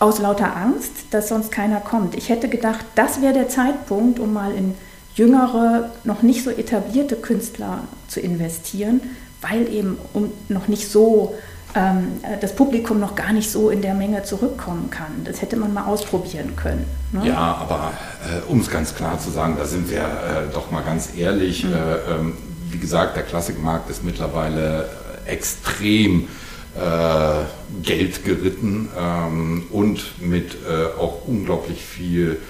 Aus 0.00 0.18
lauter 0.18 0.56
Angst, 0.56 0.92
dass 1.10 1.28
sonst 1.28 1.52
keiner 1.52 1.80
kommt. 1.80 2.16
Ich 2.16 2.28
hätte 2.28 2.48
gedacht, 2.48 2.84
das 2.96 3.20
wäre 3.22 3.34
der 3.34 3.48
Zeitpunkt, 3.48 4.18
um 4.18 4.32
mal 4.32 4.52
in 4.52 4.74
jüngere, 5.14 5.90
noch 6.04 6.22
nicht 6.22 6.42
so 6.42 6.50
etablierte 6.50 7.16
Künstler 7.16 7.84
zu 8.08 8.20
investieren, 8.20 9.00
weil 9.40 9.68
eben 9.72 9.98
um 10.12 10.32
noch 10.48 10.68
nicht 10.68 10.90
so 10.90 11.34
ähm, 11.74 12.20
das 12.40 12.54
Publikum 12.54 12.98
noch 12.98 13.14
gar 13.14 13.32
nicht 13.32 13.50
so 13.50 13.70
in 13.70 13.82
der 13.82 13.94
Menge 13.94 14.22
zurückkommen 14.22 14.90
kann. 14.90 15.24
Das 15.24 15.40
hätte 15.40 15.56
man 15.56 15.72
mal 15.72 15.84
ausprobieren 15.84 16.56
können. 16.56 16.84
Ne? 17.12 17.28
Ja, 17.28 17.36
aber 17.36 17.92
äh, 18.24 18.50
um 18.50 18.60
es 18.60 18.70
ganz 18.70 18.94
klar 18.94 19.18
zu 19.18 19.30
sagen, 19.30 19.56
da 19.58 19.64
sind 19.64 19.90
wir 19.90 20.00
äh, 20.00 20.52
doch 20.52 20.70
mal 20.70 20.82
ganz 20.82 21.10
ehrlich. 21.16 21.64
Mhm. 21.64 21.72
Äh, 21.72 21.76
ähm, 22.12 22.36
wie 22.70 22.78
gesagt, 22.78 23.16
der 23.16 23.22
Klassikmarkt 23.22 23.90
ist 23.90 24.04
mittlerweile 24.04 24.88
äh, 25.26 25.30
extrem 25.30 26.28
äh, 26.76 27.82
Geld 27.82 28.24
geritten 28.24 28.88
ähm, 28.98 29.64
und 29.70 30.20
mit 30.20 30.54
äh, 30.54 30.98
auch 30.98 31.26
unglaublich 31.26 31.82
viel 31.84 32.40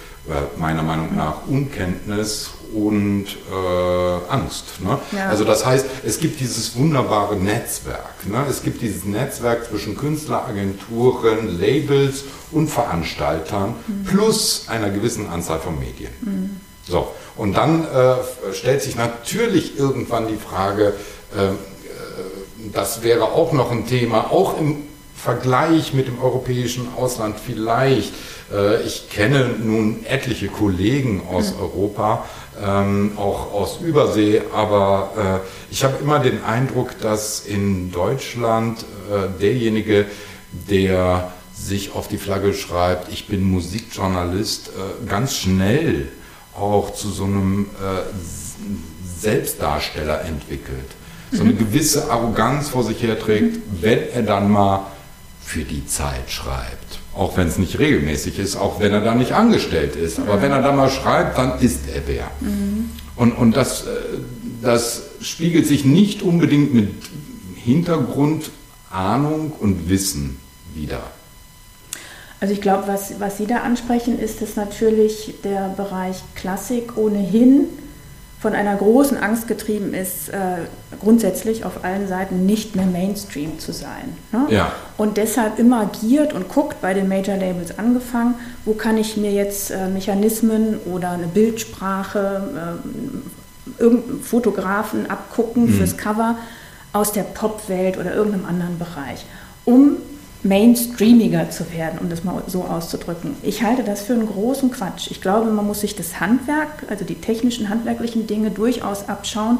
meiner 0.59 0.83
Meinung 0.83 1.17
nach 1.17 1.47
Unkenntnis 1.49 2.51
und 2.73 3.27
äh, 3.27 4.33
Angst. 4.33 4.81
Ne? 4.81 4.99
Ja. 5.13 5.29
Also 5.29 5.45
das 5.45 5.65
heißt, 5.67 5.87
es 6.05 6.21
gibt 6.21 6.41
dieses 6.41 6.77
wunderbare 6.77 7.37
Netzwerk. 7.37 8.27
Ne? 8.27 8.45
Es 8.49 8.63
gibt 8.63 8.83
dieses 8.83 9.05
Netzwerk 9.05 9.67
zwischen 9.67 9.97
Künstleragenturen, 9.97 11.59
Labels 11.59 12.25
und 12.53 12.69
Veranstaltern 12.69 13.75
mhm. 13.87 14.05
plus 14.05 14.67
einer 14.69 14.91
gewissen 14.91 15.29
Anzahl 15.29 15.59
von 15.59 15.79
Medien. 15.79 16.13
Mhm. 16.21 16.61
So, 16.89 17.09
und 17.37 17.55
dann 17.57 17.85
äh, 17.85 18.15
stellt 18.53 18.83
sich 18.83 18.97
natürlich 18.97 19.79
irgendwann 19.79 20.29
die 20.29 20.37
Frage, 20.37 20.95
äh, 21.37 21.47
äh 21.47 21.53
das 22.73 23.03
wäre 23.03 23.25
auch 23.25 23.53
noch 23.53 23.71
ein 23.71 23.87
Thema, 23.87 24.31
auch 24.31 24.59
im 24.59 24.85
Vergleich 25.15 25.93
mit 25.93 26.07
dem 26.07 26.21
europäischen 26.21 26.89
Ausland 26.97 27.37
vielleicht. 27.39 28.13
Äh, 28.53 28.83
ich 28.83 29.11
kenne 29.11 29.51
nun 29.63 30.05
etliche 30.07 30.49
Kollegen 30.49 31.23
aus 31.31 31.55
mhm. 31.55 31.61
Europa, 31.61 32.25
ähm, 32.63 33.13
auch 33.17 33.53
aus 33.53 33.81
Übersee, 33.81 34.43
aber 34.55 35.43
äh, 35.43 35.73
ich 35.73 35.85
habe 35.85 35.97
immer 36.01 36.19
den 36.19 36.43
Eindruck, 36.45 36.99
dass 37.01 37.41
in 37.41 37.93
Deutschland 37.93 38.81
äh, 38.81 39.41
derjenige, 39.41 40.07
der 40.53 41.33
sich 41.55 41.95
auf 41.95 42.09
die 42.09 42.17
Flagge 42.17 42.55
schreibt, 42.55 43.13
ich 43.13 43.29
bin 43.29 43.43
Musikjournalist, 43.45 44.71
ganz 45.07 45.37
schnell 45.37 46.09
auch 46.59 46.95
zu 46.95 47.11
so 47.11 47.25
einem 47.25 47.67
Selbstdarsteller 49.21 50.23
entwickelt. 50.23 50.87
So 51.33 51.43
eine 51.43 51.55
gewisse 51.55 52.11
Arroganz 52.11 52.69
vor 52.69 52.83
sich 52.85 53.03
herträgt, 53.03 53.59
wenn 53.81 54.11
er 54.13 54.23
dann 54.23 54.51
mal 54.51 54.87
für 55.41 55.65
die 55.65 55.87
Zeit 55.87 56.29
schreibt. 56.29 56.99
Auch 57.15 57.37
wenn 57.37 57.49
es 57.49 57.59
nicht 57.59 57.79
regelmäßig 57.79 58.39
ist, 58.39 58.57
auch 58.57 58.81
wenn 58.81 58.93
er 58.93 59.01
da 59.01 59.15
nicht 59.15 59.33
angestellt 59.33 59.97
ist. 59.97 60.19
Aber 60.21 60.43
wenn 60.43 60.53
er 60.53 60.63
da 60.63 60.73
mal 60.73 60.91
schreibt, 60.91 61.39
dann 61.39 61.59
ist 61.61 61.89
er 61.93 62.03
wer. 62.07 62.31
Mhm. 62.41 62.91
Und, 63.17 63.33
und 63.33 63.57
das, 63.57 63.83
äh, 63.83 63.91
das 64.63 65.03
spiegelt 65.21 65.67
sich 65.67 65.85
nicht 65.85 66.23
unbedingt 66.23 66.73
mit 66.75 66.89
Hintergrund, 67.57 68.51
Ahnung 68.91 69.53
und 69.59 69.89
Wissen 69.89 70.39
wieder. 70.75 71.03
Also 72.41 72.55
ich 72.55 72.63
glaube, 72.63 72.85
was, 72.87 73.21
was 73.21 73.37
Sie 73.37 73.47
da 73.47 73.59
ansprechen, 73.59 74.19
ist, 74.19 74.41
dass 74.41 74.57
natürlich 74.57 75.35
der 75.45 75.75
Bereich 75.77 76.17
Klassik 76.35 76.97
ohnehin 76.97 77.65
von 78.41 78.55
einer 78.55 78.75
großen 78.75 79.19
Angst 79.19 79.49
getrieben 79.49 79.93
ist, 79.93 80.31
äh, 80.31 80.37
grundsätzlich 80.99 81.65
auf 81.67 81.85
allen 81.85 82.09
Seiten 82.09 82.47
nicht 82.47 82.75
mehr 82.75 82.87
Mainstream 82.87 83.59
zu 83.59 83.73
sein. 83.73 84.17
Ne? 84.33 84.47
Ja. 84.49 84.73
Und 84.97 85.19
deshalb 85.19 85.59
immer 85.59 85.91
giert 86.01 86.33
und 86.33 86.49
guckt, 86.49 86.81
bei 86.81 86.95
den 86.95 87.07
Major 87.07 87.37
Labels 87.37 87.79
angefangen, 87.79 88.35
wo 88.65 88.73
kann 88.73 88.97
ich 88.97 89.19
mir 89.19 89.31
jetzt 89.31 89.71
äh, 89.71 89.89
Mechanismen 89.89 90.79
oder 90.91 91.11
eine 91.11 91.27
Bildsprache, 91.27 92.79
äh, 93.79 93.87
Fotografen 94.23 95.11
abgucken 95.11 95.67
mhm. 95.67 95.75
fürs 95.75 95.99
Cover 95.99 96.37
aus 96.95 97.13
der 97.13 97.23
Popwelt 97.23 97.99
oder 97.99 98.15
irgendeinem 98.15 98.47
anderen 98.47 98.79
Bereich, 98.79 99.27
um 99.67 99.99
mainstreamiger 100.43 101.51
zu 101.51 101.71
werden, 101.73 101.99
um 102.01 102.09
das 102.09 102.25
mal 102.25 102.43
so 102.47 102.65
auszudrücken. 102.65 103.37
Ich 103.43 103.63
halte 103.63 103.83
das 103.83 104.03
für 104.03 104.15
einen 104.15 104.27
großen 104.27 104.71
Quatsch. 104.71 105.11
Ich 105.11 105.21
glaube, 105.21 105.51
man 105.51 105.67
muss 105.67 105.81
sich 105.81 105.97
das 105.97 106.19
Handwerk, 106.21 106.85
also 106.89 107.05
die 107.05 107.17
technischen, 107.17 107.69
handwerklichen 107.69 108.27
Dinge 108.27 108.51
durchaus 108.51 109.09
abschauen, 109.09 109.59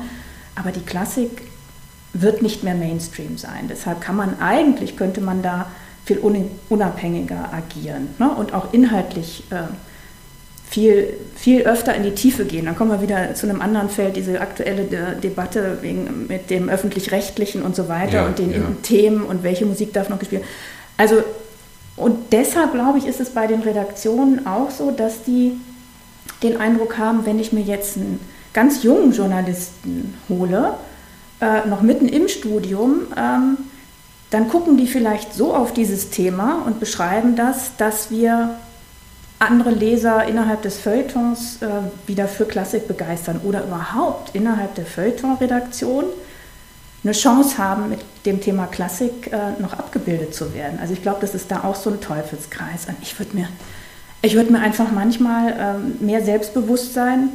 aber 0.55 0.73
die 0.73 0.81
Klassik 0.81 1.43
wird 2.13 2.43
nicht 2.43 2.65
mehr 2.65 2.75
Mainstream 2.75 3.37
sein. 3.39 3.67
Deshalb 3.69 4.01
kann 4.01 4.17
man 4.17 4.41
eigentlich, 4.41 4.97
könnte 4.97 5.21
man 5.21 5.43
da 5.43 5.67
viel 6.05 6.19
unabhängiger 6.69 7.53
agieren 7.53 8.09
ne? 8.19 8.31
und 8.31 8.53
auch 8.55 8.73
inhaltlich 8.73 9.45
äh, 9.51 9.63
viel, 10.71 11.15
viel 11.35 11.63
öfter 11.63 11.95
in 11.97 12.05
die 12.05 12.13
Tiefe 12.13 12.45
gehen. 12.45 12.67
Dann 12.67 12.77
kommen 12.77 12.93
wir 12.93 13.03
wieder 13.03 13.35
zu 13.35 13.49
einem 13.49 13.61
anderen 13.61 13.91
Feld, 13.91 14.15
diese 14.15 14.41
aktuelle 14.41 14.85
De 14.85 15.21
Debatte 15.21 15.79
wegen, 15.81 16.27
mit 16.29 16.49
dem 16.49 16.69
öffentlich-rechtlichen 16.69 17.63
und 17.63 17.75
so 17.75 17.89
weiter 17.89 18.19
ja, 18.19 18.27
und 18.27 18.39
den 18.39 18.53
ja. 18.53 18.61
Themen 18.83 19.25
und 19.25 19.43
welche 19.43 19.67
Musik 19.67 19.93
darf 19.93 20.09
noch 20.09 20.21
gespielt 20.21 20.43
werden. 20.43 20.53
Also, 20.97 21.23
und 21.97 22.33
deshalb 22.33 22.73
glaube 22.73 22.99
ich, 22.99 23.07
ist 23.07 23.21
es 23.21 23.31
bei 23.31 23.49
den 23.49 23.63
Redaktionen 23.63 24.47
auch 24.47 24.71
so, 24.71 24.93
dass 24.93 25.25
die 25.25 25.55
den 26.45 26.57
Eindruck 26.61 26.99
haben, 26.99 27.27
wenn 27.27 27.41
ich 27.41 27.53
mir 27.53 27.63
jetzt 27.63 27.97
einen 27.97 28.21
ganz 28.53 28.85
jungen 28.85 29.13
Journalisten 29.13 30.15
hole, 30.29 30.75
äh, 31.41 31.67
noch 31.69 31.83
mitten 31.83 32.09
im 32.09 32.29
Studium, 32.29 33.09
ähm, 33.17 33.59
dann 34.31 34.49
gucken 34.49 34.77
die 34.77 34.87
vielleicht 34.87 35.35
so 35.35 35.53
auf 35.53 35.73
dieses 35.73 36.11
Thema 36.11 36.63
und 36.65 36.79
beschreiben 36.79 37.35
das, 37.35 37.77
dass 37.77 38.13
wir 38.13 38.55
andere 39.41 39.71
Leser 39.71 40.27
innerhalb 40.27 40.63
des 40.63 40.79
Feuilletons 40.79 41.63
äh, 41.63 41.67
wieder 42.07 42.29
für 42.29 42.45
Klassik 42.45 42.87
begeistern 42.87 43.41
oder 43.43 43.65
überhaupt 43.65 44.35
innerhalb 44.35 44.75
der 44.75 44.87
Feuilleton-Redaktion 44.87 46.05
eine 47.03 47.13
Chance 47.13 47.57
haben, 47.57 47.89
mit 47.89 48.01
dem 48.27 48.43
Thema 48.43 48.67
Klassik 48.67 49.33
äh, 49.33 49.61
noch 49.61 49.73
abgebildet 49.73 50.35
zu 50.35 50.55
werden. 50.55 50.79
Also 50.79 50.93
ich 50.93 51.01
glaube, 51.01 51.19
das 51.23 51.35
ist 51.35 51.51
da 51.51 51.65
auch 51.65 51.75
so 51.75 51.89
ein 51.89 52.03
Teufelskreis. 52.03 52.87
Und 52.87 52.97
ich 53.01 53.19
würde 53.19 53.35
mir, 53.35 53.49
würd 54.23 54.51
mir 54.51 54.61
einfach 54.61 54.93
manchmal 54.93 55.55
ähm, 55.59 55.95
mehr 56.01 56.23
Selbstbewusstsein 56.23 57.31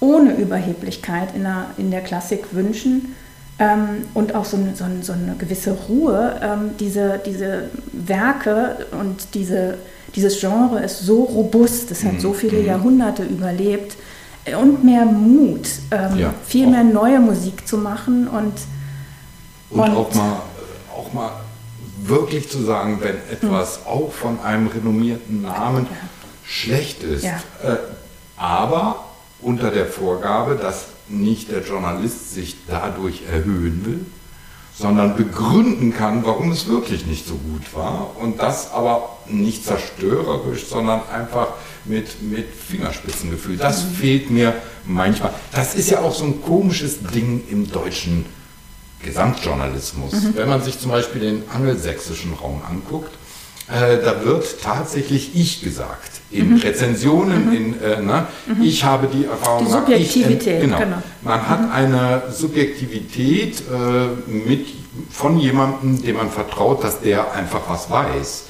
ohne 0.00 0.34
Überheblichkeit 0.34 1.34
in 1.36 1.44
der, 1.44 1.66
in 1.78 1.92
der 1.92 2.00
Klassik 2.00 2.52
wünschen 2.52 3.14
ähm, 3.60 4.08
und 4.14 4.34
auch 4.34 4.44
so, 4.44 4.58
so, 4.74 4.84
so, 5.00 5.12
eine 5.12 5.36
gewisse 5.38 5.70
Ruhe. 5.88 6.40
Ähm, 6.42 6.70
diese, 6.80 7.20
diese 7.24 7.70
Werke 7.92 8.86
und 9.00 9.34
diese 9.34 9.78
dieses 10.16 10.40
Genre 10.40 10.80
ist 10.80 11.00
so 11.00 11.22
robust, 11.24 11.90
es 11.90 12.02
hat 12.02 12.14
mhm. 12.14 12.20
so 12.20 12.32
viele 12.32 12.58
mhm. 12.58 12.66
Jahrhunderte 12.66 13.22
überlebt 13.22 13.96
und 14.58 14.82
mehr 14.82 15.04
Mut, 15.04 15.68
ähm, 15.90 16.18
ja, 16.18 16.34
viel 16.46 16.66
mehr 16.66 16.84
neue 16.84 17.20
Musik 17.20 17.68
zu 17.68 17.78
machen 17.78 18.26
und, 18.26 18.54
und, 19.70 19.80
und, 19.80 19.96
auch, 19.96 20.14
mal, 20.14 20.36
auch 20.96 21.12
mal 21.12 21.30
wirklich 22.02 22.48
zu 22.48 22.62
sagen, 22.62 22.98
wenn 23.00 23.16
etwas 23.30 23.80
mhm. 23.80 23.86
auch 23.86 24.12
von 24.12 24.40
einem 24.40 24.68
renommierten 24.68 25.42
Namen 25.42 25.86
ja. 25.90 25.96
schlecht 26.44 27.02
ist, 27.02 27.24
ja. 27.24 27.36
äh, 27.62 27.76
aber 28.36 29.04
unter 29.40 29.70
der 29.70 29.86
Vorgabe, 29.86 30.56
dass 30.56 30.86
nicht 31.08 31.50
der 31.50 31.62
Journalist 31.62 32.32
sich 32.34 32.56
dadurch 32.66 33.22
erhöhen 33.30 33.84
will, 33.84 34.06
sondern 34.78 35.16
begründen 35.16 35.94
kann, 35.94 36.24
warum 36.26 36.52
es 36.52 36.68
wirklich 36.68 37.06
nicht 37.06 37.26
so 37.26 37.34
gut 37.34 37.74
war. 37.74 38.10
Und 38.20 38.40
das 38.40 38.72
aber 38.72 39.16
nicht 39.26 39.64
zerstörerisch, 39.64 40.66
sondern 40.66 41.00
einfach 41.12 41.48
mit, 41.86 42.22
mit 42.22 42.46
Fingerspitzengefühl. 42.52 43.56
Das 43.56 43.82
fehlt 43.82 44.30
mir 44.30 44.54
manchmal. 44.84 45.32
Das 45.52 45.74
ist 45.74 45.90
ja 45.90 46.00
auch 46.00 46.14
so 46.14 46.24
ein 46.24 46.42
komisches 46.42 47.00
Ding 47.02 47.42
im 47.50 47.70
deutschen 47.70 48.26
Gesamtjournalismus. 49.02 50.12
Mhm. 50.12 50.36
Wenn 50.36 50.48
man 50.48 50.62
sich 50.62 50.78
zum 50.78 50.90
Beispiel 50.90 51.20
den 51.22 51.42
angelsächsischen 51.48 52.34
Raum 52.34 52.60
anguckt, 52.68 53.14
äh, 53.68 53.98
da 54.02 54.24
wird 54.24 54.60
tatsächlich 54.62 55.34
ich 55.34 55.62
gesagt. 55.62 56.12
In 56.30 56.50
mhm. 56.50 56.56
Rezensionen, 56.58 57.46
mhm. 57.46 57.52
in, 57.52 57.82
äh, 57.82 58.00
ne? 58.00 58.26
Mhm. 58.46 58.62
ich 58.62 58.84
habe 58.84 59.08
die 59.08 59.24
Erfahrung 59.24 59.64
die 59.64 59.70
Subjektivität, 59.72 60.56
ich, 60.56 60.60
genau. 60.60 60.78
genau. 60.78 61.02
Man 61.22 61.48
hat 61.48 61.62
mhm. 61.62 61.72
eine 61.72 62.22
Subjektivität 62.30 63.60
äh, 63.60 64.32
mit, 64.32 64.66
von 65.10 65.38
jemandem, 65.38 66.00
dem 66.00 66.16
man 66.16 66.30
vertraut, 66.30 66.84
dass 66.84 67.00
der 67.00 67.32
einfach 67.32 67.62
was 67.68 67.90
weiß. 67.90 68.44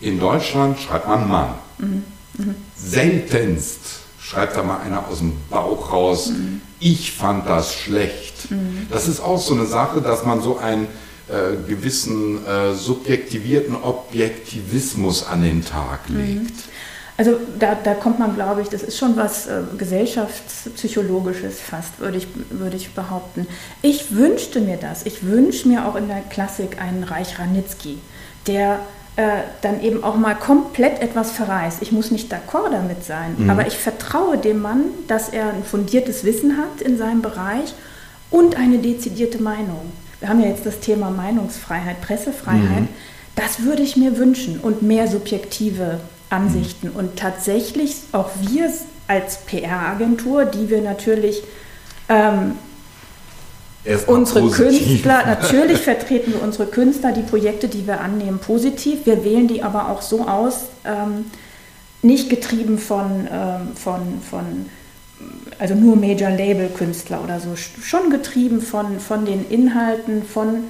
In 0.00 0.18
Deutschland 0.18 0.78
schreibt 0.78 1.08
man 1.08 1.28
Mann. 1.28 1.54
Mhm. 1.78 2.02
Mhm. 2.38 2.54
Seltenst 2.76 3.80
schreibt 4.18 4.56
da 4.56 4.62
mal 4.62 4.80
einer 4.80 5.06
aus 5.08 5.18
dem 5.18 5.32
Bauch 5.50 5.92
raus, 5.92 6.32
ich 6.80 7.12
fand 7.12 7.48
das 7.48 7.74
schlecht. 7.74 8.48
Das 8.90 9.06
ist 9.06 9.20
auch 9.20 9.38
so 9.38 9.54
eine 9.54 9.66
Sache, 9.66 10.00
dass 10.00 10.24
man 10.24 10.42
so 10.42 10.58
ein 10.58 10.86
äh, 11.28 11.56
gewissen 11.68 12.44
äh, 12.46 12.74
subjektivierten 12.74 13.76
Objektivismus 13.76 15.26
an 15.26 15.42
den 15.42 15.64
Tag 15.64 16.10
mhm. 16.10 16.16
legt. 16.18 16.54
Also 17.16 17.38
da, 17.58 17.76
da 17.82 17.94
kommt 17.94 18.18
man, 18.18 18.34
glaube 18.34 18.60
ich, 18.60 18.68
das 18.68 18.82
ist 18.82 18.98
schon 18.98 19.16
was 19.16 19.46
äh, 19.46 19.62
gesellschaftspsychologisches 19.78 21.60
fast, 21.60 22.00
würde 22.00 22.18
ich, 22.18 22.26
würde 22.50 22.76
ich 22.76 22.92
behaupten. 22.92 23.46
Ich 23.82 24.14
wünschte 24.14 24.60
mir 24.60 24.76
das. 24.76 25.06
Ich 25.06 25.24
wünsche 25.24 25.68
mir 25.68 25.86
auch 25.86 25.94
in 25.94 26.08
der 26.08 26.20
Klassik 26.22 26.80
einen 26.80 27.04
Reich 27.04 27.38
Ranitzky, 27.38 27.98
der 28.48 28.80
äh, 29.16 29.42
dann 29.62 29.80
eben 29.80 30.02
auch 30.02 30.16
mal 30.16 30.34
komplett 30.34 31.00
etwas 31.00 31.30
verreißt. 31.30 31.82
Ich 31.82 31.92
muss 31.92 32.10
nicht 32.10 32.32
d'accord 32.34 32.70
damit 32.72 33.04
sein, 33.04 33.36
mhm. 33.38 33.48
aber 33.48 33.66
ich 33.66 33.78
vertraue 33.78 34.36
dem 34.36 34.60
Mann, 34.60 34.86
dass 35.06 35.28
er 35.28 35.54
ein 35.54 35.62
fundiertes 35.62 36.24
Wissen 36.24 36.58
hat 36.58 36.82
in 36.82 36.98
seinem 36.98 37.22
Bereich 37.22 37.74
und 38.30 38.56
eine 38.56 38.78
dezidierte 38.78 39.40
Meinung 39.40 39.92
wir 40.24 40.30
haben 40.30 40.40
ja 40.40 40.48
jetzt 40.48 40.64
das 40.64 40.80
Thema 40.80 41.10
Meinungsfreiheit, 41.10 42.00
Pressefreiheit, 42.00 42.80
mhm. 42.80 42.88
das 43.36 43.62
würde 43.62 43.82
ich 43.82 43.98
mir 43.98 44.16
wünschen 44.16 44.58
und 44.58 44.80
mehr 44.80 45.06
subjektive 45.06 46.00
Ansichten. 46.30 46.88
Mhm. 46.88 46.96
Und 46.96 47.16
tatsächlich 47.16 47.96
auch 48.12 48.30
wir 48.40 48.72
als 49.06 49.42
PR-Agentur, 49.44 50.46
die 50.46 50.70
wir 50.70 50.80
natürlich 50.80 51.42
ähm, 52.08 52.52
unsere 54.06 54.40
positiv. 54.40 54.86
Künstler, 54.86 55.26
natürlich 55.26 55.82
vertreten 55.82 56.32
wir 56.32 56.42
unsere 56.42 56.68
Künstler, 56.68 57.12
die 57.12 57.20
Projekte, 57.20 57.68
die 57.68 57.86
wir 57.86 58.00
annehmen, 58.00 58.38
positiv. 58.38 59.04
Wir 59.04 59.26
wählen 59.26 59.46
die 59.46 59.62
aber 59.62 59.90
auch 59.90 60.00
so 60.00 60.26
aus, 60.26 60.60
ähm, 60.86 61.26
nicht 62.00 62.30
getrieben 62.30 62.78
von, 62.78 63.28
ähm, 63.30 63.76
von, 63.76 64.22
von 64.22 64.70
also 65.58 65.74
nur 65.74 65.96
Major-Label-Künstler 65.96 67.22
oder 67.22 67.40
so, 67.40 67.56
schon 67.56 68.10
getrieben 68.10 68.60
von, 68.60 69.00
von 69.00 69.24
den 69.24 69.48
Inhalten, 69.48 70.22
von, 70.22 70.64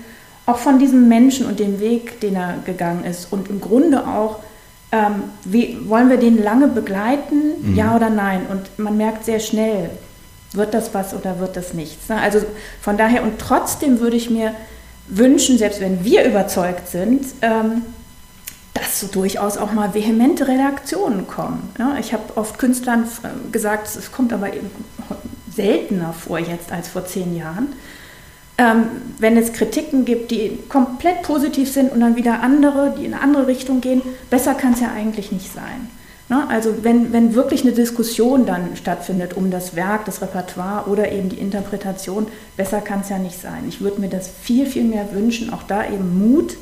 auch 0.46 0.58
von 0.58 0.78
diesem 0.78 1.08
Menschen 1.08 1.46
und 1.46 1.58
dem 1.58 1.80
Weg, 1.80 2.20
den 2.20 2.36
er 2.36 2.56
gegangen 2.64 3.04
ist. 3.04 3.32
Und 3.32 3.48
im 3.48 3.60
Grunde 3.60 4.06
auch, 4.06 4.40
ähm, 4.92 5.24
wie, 5.44 5.78
wollen 5.88 6.10
wir 6.10 6.18
den 6.18 6.42
lange 6.42 6.68
begleiten, 6.68 7.52
mhm. 7.62 7.76
ja 7.76 7.96
oder 7.96 8.10
nein? 8.10 8.42
Und 8.50 8.78
man 8.78 8.96
merkt 8.96 9.24
sehr 9.24 9.40
schnell, 9.40 9.90
wird 10.52 10.74
das 10.74 10.94
was 10.94 11.14
oder 11.14 11.38
wird 11.40 11.56
das 11.56 11.74
nichts. 11.74 12.08
Ne? 12.08 12.20
Also 12.20 12.40
von 12.80 12.96
daher, 12.96 13.22
und 13.22 13.38
trotzdem 13.38 14.00
würde 14.00 14.16
ich 14.16 14.30
mir 14.30 14.54
wünschen, 15.08 15.58
selbst 15.58 15.80
wenn 15.80 16.04
wir 16.04 16.24
überzeugt 16.24 16.88
sind, 16.88 17.24
ähm, 17.42 17.82
dass 18.74 19.00
so 19.00 19.06
durchaus 19.06 19.56
auch 19.56 19.72
mal 19.72 19.94
vehemente 19.94 20.48
Reaktionen 20.48 21.26
kommen. 21.26 21.70
Ja, 21.78 21.96
ich 21.98 22.12
habe 22.12 22.36
oft 22.36 22.58
Künstlern 22.58 23.04
äh, 23.22 23.50
gesagt, 23.52 23.86
es 23.86 24.12
kommt 24.12 24.32
aber 24.32 24.48
seltener 25.54 26.12
vor 26.12 26.38
jetzt 26.38 26.72
als 26.72 26.88
vor 26.88 27.06
zehn 27.06 27.36
Jahren. 27.36 27.68
Ähm, 28.58 28.86
wenn 29.18 29.36
es 29.36 29.52
Kritiken 29.52 30.04
gibt, 30.04 30.30
die 30.30 30.58
komplett 30.68 31.22
positiv 31.22 31.72
sind 31.72 31.92
und 31.92 32.00
dann 32.00 32.16
wieder 32.16 32.40
andere, 32.40 32.94
die 32.96 33.04
in 33.04 33.14
eine 33.14 33.22
andere 33.22 33.46
Richtung 33.46 33.80
gehen, 33.80 34.02
besser 34.30 34.54
kann 34.54 34.74
es 34.74 34.80
ja 34.80 34.92
eigentlich 34.92 35.32
nicht 35.32 35.52
sein. 35.52 35.88
Ne? 36.28 36.48
Also 36.48 36.82
wenn, 36.82 37.12
wenn 37.12 37.34
wirklich 37.34 37.62
eine 37.62 37.72
Diskussion 37.72 38.46
dann 38.46 38.76
stattfindet 38.76 39.36
um 39.36 39.50
das 39.50 39.76
Werk, 39.76 40.04
das 40.04 40.22
Repertoire 40.22 40.88
oder 40.88 41.10
eben 41.10 41.28
die 41.28 41.38
Interpretation, 41.38 42.28
besser 42.56 42.80
kann 42.80 43.00
es 43.00 43.08
ja 43.08 43.18
nicht 43.18 43.40
sein. 43.40 43.64
Ich 43.68 43.80
würde 43.80 44.00
mir 44.00 44.08
das 44.08 44.28
viel, 44.28 44.66
viel 44.66 44.84
mehr 44.84 45.12
wünschen, 45.12 45.52
auch 45.52 45.64
da 45.64 45.84
eben 45.86 46.18
Mut, 46.18 46.56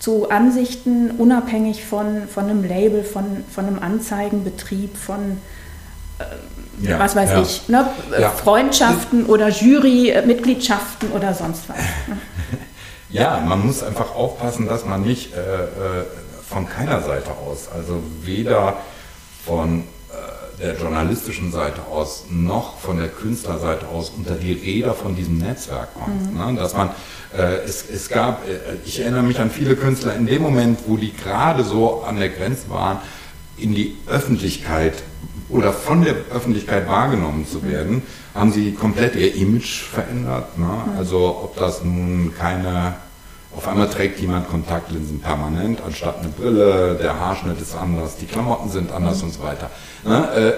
zu 0.00 0.30
Ansichten 0.30 1.12
unabhängig 1.12 1.84
von, 1.84 2.26
von 2.26 2.44
einem 2.44 2.64
Label, 2.64 3.04
von, 3.04 3.44
von 3.54 3.66
einem 3.66 3.78
Anzeigenbetrieb, 3.78 4.96
von 4.96 5.40
äh, 6.18 6.88
ja, 6.88 6.98
was 6.98 7.14
weiß 7.14 7.30
ja. 7.30 7.42
ich, 7.42 7.68
ne? 7.68 7.86
ja. 8.18 8.30
Freundschaften 8.30 9.26
oder 9.26 9.48
Jurymitgliedschaften 9.48 11.12
oder 11.12 11.34
sonst 11.34 11.68
was. 11.68 11.76
Ja, 13.12 13.42
man 13.44 13.66
muss 13.66 13.82
einfach 13.82 14.14
aufpassen, 14.14 14.68
dass 14.68 14.84
man 14.84 15.02
nicht 15.02 15.34
äh, 15.34 15.40
äh, 15.40 16.04
von 16.48 16.68
keiner 16.68 17.00
Seite 17.02 17.32
aus. 17.32 17.68
Also 17.74 18.00
weder 18.22 18.76
von 19.44 19.82
der 20.60 20.76
journalistischen 20.76 21.50
Seite 21.52 21.82
aus 21.90 22.26
noch 22.30 22.78
von 22.78 22.98
der 22.98 23.08
Künstlerseite 23.08 23.88
aus 23.88 24.12
unter 24.16 24.34
die 24.34 24.52
Räder 24.52 24.94
von 24.94 25.16
diesem 25.16 25.38
Netzwerk 25.38 25.94
kommt. 25.94 26.32
Mhm. 26.32 26.38
Ne? 26.38 26.60
Dass 26.60 26.74
man, 26.74 26.90
äh, 27.36 27.64
es, 27.64 27.88
es 27.88 28.08
gab, 28.08 28.46
äh, 28.46 28.58
ich 28.84 29.00
erinnere 29.00 29.22
mich 29.22 29.40
an 29.40 29.50
viele 29.50 29.74
Künstler, 29.76 30.14
in 30.14 30.26
dem 30.26 30.42
Moment, 30.42 30.80
wo 30.86 30.96
die 30.96 31.12
gerade 31.12 31.64
so 31.64 32.02
an 32.02 32.18
der 32.18 32.28
Grenze 32.28 32.68
waren, 32.68 32.98
in 33.56 33.74
die 33.74 33.96
Öffentlichkeit 34.06 35.02
oder 35.48 35.72
von 35.72 36.02
der 36.04 36.14
Öffentlichkeit 36.32 36.88
wahrgenommen 36.88 37.46
zu 37.46 37.62
werden, 37.64 38.02
haben 38.34 38.52
sie 38.52 38.72
komplett 38.72 39.16
ihr 39.16 39.34
Image 39.34 39.82
verändert. 39.82 40.58
Ne? 40.58 40.70
Also 40.96 41.40
ob 41.42 41.56
das 41.56 41.82
nun 41.82 42.32
keine, 42.38 42.94
auf 43.56 43.66
einmal 43.66 43.88
trägt 43.88 44.20
jemand 44.20 44.48
Kontaktlinsen 44.48 45.20
permanent 45.20 45.80
anstatt 45.84 46.20
eine 46.20 46.28
Brille, 46.28 46.94
der 46.94 47.18
Haarschnitt 47.18 47.60
ist 47.60 47.74
anders, 47.74 48.16
die 48.16 48.26
Klamotten 48.26 48.70
sind 48.70 48.92
anders 48.92 49.22
und 49.22 49.32
so 49.32 49.42
weiter. 49.42 49.70
Ne? 50.04 50.32
Äh, 50.32 50.52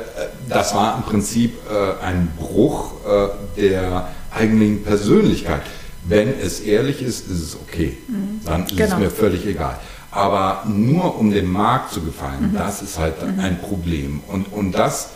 das 0.48 0.74
war 0.74 0.96
im 0.96 1.02
Prinzip 1.02 1.54
äh, 1.70 2.04
ein 2.04 2.28
Bruch 2.38 2.92
äh, 3.06 3.60
der 3.60 4.08
eigenen 4.30 4.82
Persönlichkeit. 4.84 5.62
Wenn 6.04 6.38
es 6.38 6.60
ehrlich 6.60 7.00
ist, 7.02 7.30
ist 7.30 7.40
es 7.40 7.56
okay. 7.56 7.96
Mhm. 8.08 8.40
Dann 8.44 8.64
ist 8.64 8.76
genau. 8.76 8.94
es 8.94 8.98
mir 8.98 9.10
völlig 9.10 9.46
egal. 9.46 9.78
Aber 10.10 10.64
nur 10.66 11.18
um 11.18 11.30
dem 11.30 11.50
Markt 11.50 11.92
zu 11.92 12.02
gefallen, 12.02 12.52
mhm. 12.52 12.56
das 12.56 12.82
ist 12.82 12.98
halt 12.98 13.22
mhm. 13.22 13.40
ein 13.40 13.58
Problem. 13.58 14.20
Und, 14.28 14.52
und 14.52 14.72
das 14.72 15.10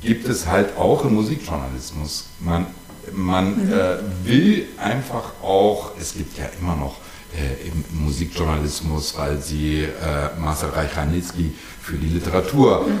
gibt 0.00 0.28
es 0.28 0.46
halt 0.46 0.76
auch 0.78 1.04
im 1.04 1.14
Musikjournalismus. 1.14 2.26
Man, 2.40 2.66
man 3.12 3.70
äh, 3.70 3.96
will 4.24 4.66
einfach 4.78 5.32
auch, 5.42 5.92
es 6.00 6.14
gibt 6.14 6.38
ja 6.38 6.46
immer 6.60 6.76
noch 6.76 6.96
äh, 7.36 7.68
im, 7.68 8.04
Musikjournalismus, 8.04 9.16
weil 9.16 9.40
sie 9.40 9.82
äh, 9.82 10.40
Marcel 10.40 10.70
Reich-Ranitzky 10.70 11.52
für 11.80 11.96
die 11.96 12.08
Literatur, 12.08 12.86
mhm. 12.86 13.00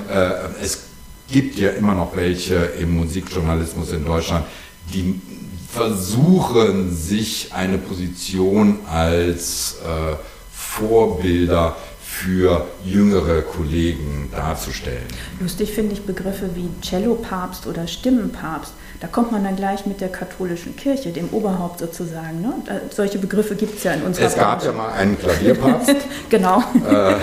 es 0.60 0.80
gibt 1.26 1.56
ja 1.56 1.70
immer 1.70 1.94
noch 1.94 2.14
welche 2.14 2.54
im 2.54 2.98
Musikjournalismus 2.98 3.92
in 3.92 4.04
Deutschland, 4.04 4.44
die 4.92 5.20
versuchen, 5.72 6.94
sich 6.94 7.52
eine 7.52 7.78
Position 7.78 8.78
als 8.86 9.76
äh, 9.84 10.16
Vorbilder 10.52 11.76
für 12.14 12.66
jüngere 12.84 13.42
Kollegen 13.42 14.30
darzustellen. 14.32 15.02
Lustig 15.40 15.72
finde 15.72 15.94
ich 15.94 16.02
Begriffe 16.06 16.50
wie 16.54 16.68
Cello-Papst 16.80 17.66
oder 17.66 17.86
Stimmenpapst. 17.86 18.72
Da 19.00 19.08
kommt 19.08 19.32
man 19.32 19.44
dann 19.44 19.56
gleich 19.56 19.84
mit 19.84 20.00
der 20.00 20.08
katholischen 20.08 20.76
Kirche, 20.76 21.10
dem 21.10 21.28
Oberhaupt 21.32 21.80
sozusagen. 21.80 22.40
Ne? 22.40 22.54
Solche 22.90 23.18
Begriffe 23.18 23.56
gibt 23.56 23.76
es 23.76 23.84
ja 23.84 23.92
in 23.92 24.02
unserer 24.02 24.26
Es 24.26 24.36
gab 24.36 24.60
Branche. 24.60 24.66
ja 24.66 24.72
mal 24.72 24.92
einen 24.92 25.18
Klavierpapst. 25.18 25.96
genau. 26.30 26.62
Äh, 26.88 27.16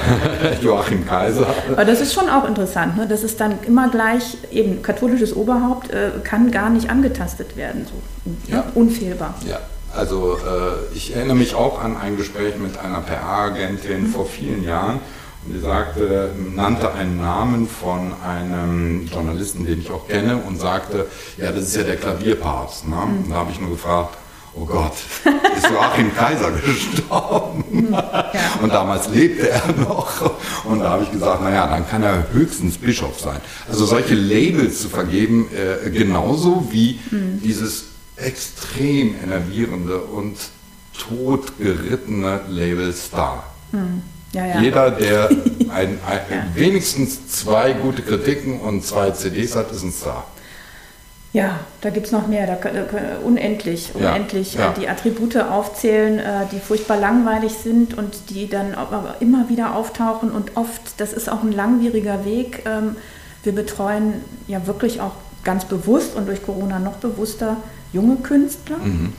Joachim 0.62 1.08
Kaiser. 1.08 1.48
Aber 1.72 1.86
das 1.86 2.02
ist 2.02 2.14
schon 2.14 2.30
auch 2.30 2.48
interessant, 2.48 2.98
ne? 2.98 3.08
dass 3.08 3.24
es 3.24 3.38
dann 3.38 3.56
immer 3.66 3.90
gleich, 3.90 4.38
eben 4.52 4.84
katholisches 4.84 5.36
Oberhaupt 5.36 5.90
äh, 5.92 6.12
kann 6.24 6.52
gar 6.52 6.70
nicht 6.70 6.90
angetastet 6.90 7.56
werden. 7.56 7.88
So, 7.88 8.30
ne? 8.30 8.38
ja. 8.48 8.66
Unfehlbar. 8.76 9.36
Ja. 9.48 9.60
Also 9.96 10.38
äh, 10.38 10.96
ich 10.96 11.16
erinnere 11.16 11.36
mich 11.36 11.56
auch 11.56 11.82
an 11.82 11.98
ein 11.98 12.18
Gespräch 12.18 12.58
mit 12.58 12.78
einer 12.78 13.02
PR-Agentin 13.02 14.08
vor 14.08 14.26
vielen 14.26 14.64
Jahren 14.64 15.00
und 15.46 15.54
die 15.56 15.60
sagte, 15.60 16.30
nannte 16.54 16.94
einen 16.94 17.18
Namen 17.18 17.68
von 17.68 18.14
einem 18.24 19.08
Journalisten, 19.08 19.66
den 19.66 19.82
ich 19.82 19.90
auch 19.90 20.08
kenne 20.08 20.38
und 20.38 20.60
sagte, 20.60 21.08
ja, 21.38 21.52
das 21.52 21.64
ist 21.66 21.76
ja 21.76 21.84
der 21.84 21.98
Klavierpapst. 21.98 22.88
Ne? 22.88 22.96
Und 22.96 23.32
da 23.32 23.36
habe 23.38 23.52
ich 23.52 23.60
nur 23.60 23.72
gefragt, 23.72 24.18
oh 24.54 24.66
Gott, 24.66 24.94
ist 25.58 25.68
Joachim 25.70 26.16
Kaiser 26.16 26.52
gestorben? 26.52 27.88
Ja. 27.92 28.32
Und 28.62 28.72
damals 28.72 29.10
lebte 29.10 29.50
er 29.50 29.74
noch. 29.80 30.32
Und 30.66 30.80
da 30.80 30.92
habe 30.92 31.04
ich 31.04 31.12
gesagt, 31.12 31.42
naja, 31.42 31.66
dann 31.68 31.90
kann 31.90 32.04
er 32.04 32.32
höchstens 32.32 32.78
Bischof 32.78 33.20
sein. 33.20 33.42
Also 33.68 33.86
solche 33.86 34.14
Labels 34.14 34.82
zu 34.82 34.90
vergeben, 34.90 35.50
äh, 35.54 35.90
genauso 35.90 36.68
wie 36.70 37.00
mhm. 37.10 37.42
dieses 37.44 37.86
extrem 38.22 39.16
enervierende 39.24 40.00
und 40.02 40.38
totgerittene 40.98 42.42
Label 42.50 42.94
Star. 42.94 43.44
Hm. 43.72 44.02
Ja, 44.34 44.46
ja. 44.46 44.62
Jeder, 44.62 44.92
der 44.92 45.30
ein, 45.70 45.70
ein, 45.70 46.00
ja. 46.30 46.46
wenigstens 46.54 47.28
zwei 47.28 47.74
gute 47.74 48.02
Kritiken 48.02 48.62
und 48.62 48.86
zwei 48.86 49.12
CDs 49.12 49.56
hat, 49.56 49.72
ist 49.72 49.84
ein 49.84 49.92
Star. 49.92 50.26
Ja, 51.34 51.62
da 51.80 51.90
gibt 51.92 52.08
es 52.08 52.12
noch 52.12 52.28
mehr, 52.28 52.46
da, 52.46 52.56
da, 52.56 53.18
unendlich, 53.24 53.92
unendlich 53.94 54.56
ja, 54.56 54.62
ja. 54.62 54.74
die 54.78 54.90
Attribute 54.90 55.38
aufzählen, 55.38 56.20
äh, 56.20 56.46
die 56.52 56.60
furchtbar 56.60 56.98
langweilig 56.98 57.54
sind 57.54 57.98
und 57.98 58.30
die 58.30 58.50
dann 58.50 58.76
aber 58.76 59.16
immer 59.22 59.48
wieder 59.48 59.76
auftauchen 59.76 60.30
und 60.32 60.58
oft, 60.58 60.82
das 60.98 61.14
ist 61.14 61.32
auch 61.32 61.42
ein 61.42 61.54
langwieriger 61.54 62.26
Weg. 62.26 62.64
Ähm, 62.66 62.98
wir 63.44 63.54
betreuen 63.54 64.16
ja 64.48 64.68
wirklich 64.68 65.00
auch 65.00 65.14
ganz 65.44 65.66
bewusst 65.66 66.16
und 66.16 66.28
durch 66.28 66.44
Corona 66.44 66.80
noch 66.80 66.96
bewusster 66.96 67.58
junge 67.94 68.18
Künstler. 68.18 68.78
Mhm. 68.78 69.14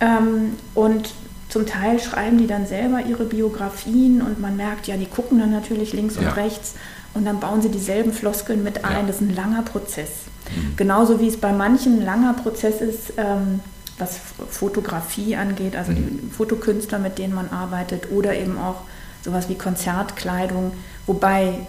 Ähm, 0.00 0.52
und 0.74 1.10
zum 1.48 1.66
Teil 1.66 2.00
schreiben 2.00 2.38
die 2.38 2.46
dann 2.46 2.66
selber 2.66 3.02
ihre 3.02 3.24
Biografien 3.24 4.20
und 4.20 4.40
man 4.40 4.56
merkt, 4.56 4.88
ja, 4.88 4.96
die 4.96 5.06
gucken 5.06 5.38
dann 5.38 5.52
natürlich 5.52 5.92
links 5.92 6.16
ja. 6.16 6.22
und 6.22 6.28
rechts 6.36 6.74
und 7.14 7.24
dann 7.24 7.40
bauen 7.40 7.62
sie 7.62 7.70
dieselben 7.70 8.12
Floskeln 8.12 8.62
mit 8.62 8.84
ein. 8.84 9.02
Ja. 9.02 9.06
Das 9.06 9.16
ist 9.16 9.22
ein 9.22 9.34
langer 9.34 9.62
Prozess. 9.62 10.10
Mhm. 10.54 10.76
Genauso 10.76 11.20
wie 11.20 11.28
es 11.28 11.36
bei 11.36 11.52
manchen 11.52 12.00
ein 12.00 12.04
langer 12.04 12.34
Prozess 12.34 12.80
ist, 12.80 13.12
ähm, 13.16 13.60
was 13.98 14.18
Fotografie 14.50 15.36
angeht, 15.36 15.76
also 15.76 15.92
mhm. 15.92 15.96
die 15.96 16.30
Fotokünstler, 16.30 16.98
mit 16.98 17.18
denen 17.18 17.34
man 17.34 17.48
arbeitet, 17.48 18.10
oder 18.10 18.34
eben 18.34 18.58
auch 18.58 18.82
sowas 19.24 19.48
wie 19.48 19.54
Konzertkleidung, 19.54 20.72
wobei 21.06 21.66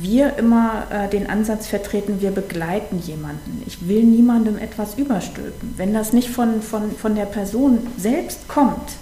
wir 0.00 0.36
immer 0.36 0.84
äh, 0.90 1.08
den 1.08 1.28
Ansatz 1.28 1.66
vertreten, 1.66 2.20
wir 2.20 2.30
begleiten 2.30 2.98
jemanden. 2.98 3.62
Ich 3.66 3.88
will 3.88 4.04
niemandem 4.04 4.58
etwas 4.58 4.94
überstülpen. 4.96 5.74
Wenn 5.76 5.94
das 5.94 6.12
nicht 6.12 6.30
von, 6.30 6.62
von, 6.62 6.92
von 6.92 7.14
der 7.14 7.26
Person 7.26 7.86
selbst 7.96 8.48
kommt, 8.48 8.92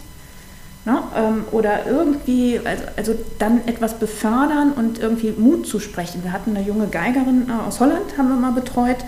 ne, 0.85 1.03
ähm, 1.17 1.45
oder 1.53 1.87
irgendwie, 1.87 2.61
also, 2.65 2.85
also 2.97 3.15
dann 3.39 3.67
etwas 3.67 3.99
befördern 3.99 4.73
und 4.73 4.99
irgendwie 4.99 5.33
Mut 5.37 5.67
zu 5.67 5.81
sprechen. 5.81 6.23
Wir 6.23 6.33
hatten 6.33 6.57
eine 6.57 6.67
junge 6.67 6.87
Geigerin 6.87 7.49
äh, 7.49 7.67
aus 7.67 7.81
Holland, 7.81 8.17
haben 8.17 8.29
wir 8.29 8.37
mal 8.37 8.53
betreut, 8.53 8.99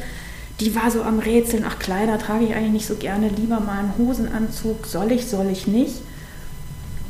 die 0.61 0.75
war 0.75 0.91
so 0.91 1.03
am 1.03 1.21
Rätseln, 1.21 1.65
ach 1.67 1.79
Kleider 1.79 2.19
trage 2.19 2.45
ich 2.45 2.55
eigentlich 2.55 2.73
nicht 2.73 2.87
so 2.87 2.97
gerne, 2.97 3.29
lieber 3.29 3.61
mal 3.61 3.79
einen 3.79 3.95
Hosenanzug, 3.97 4.87
soll 4.87 5.13
ich, 5.13 5.27
soll 5.27 5.47
ich 5.51 5.67
nicht. 5.69 6.03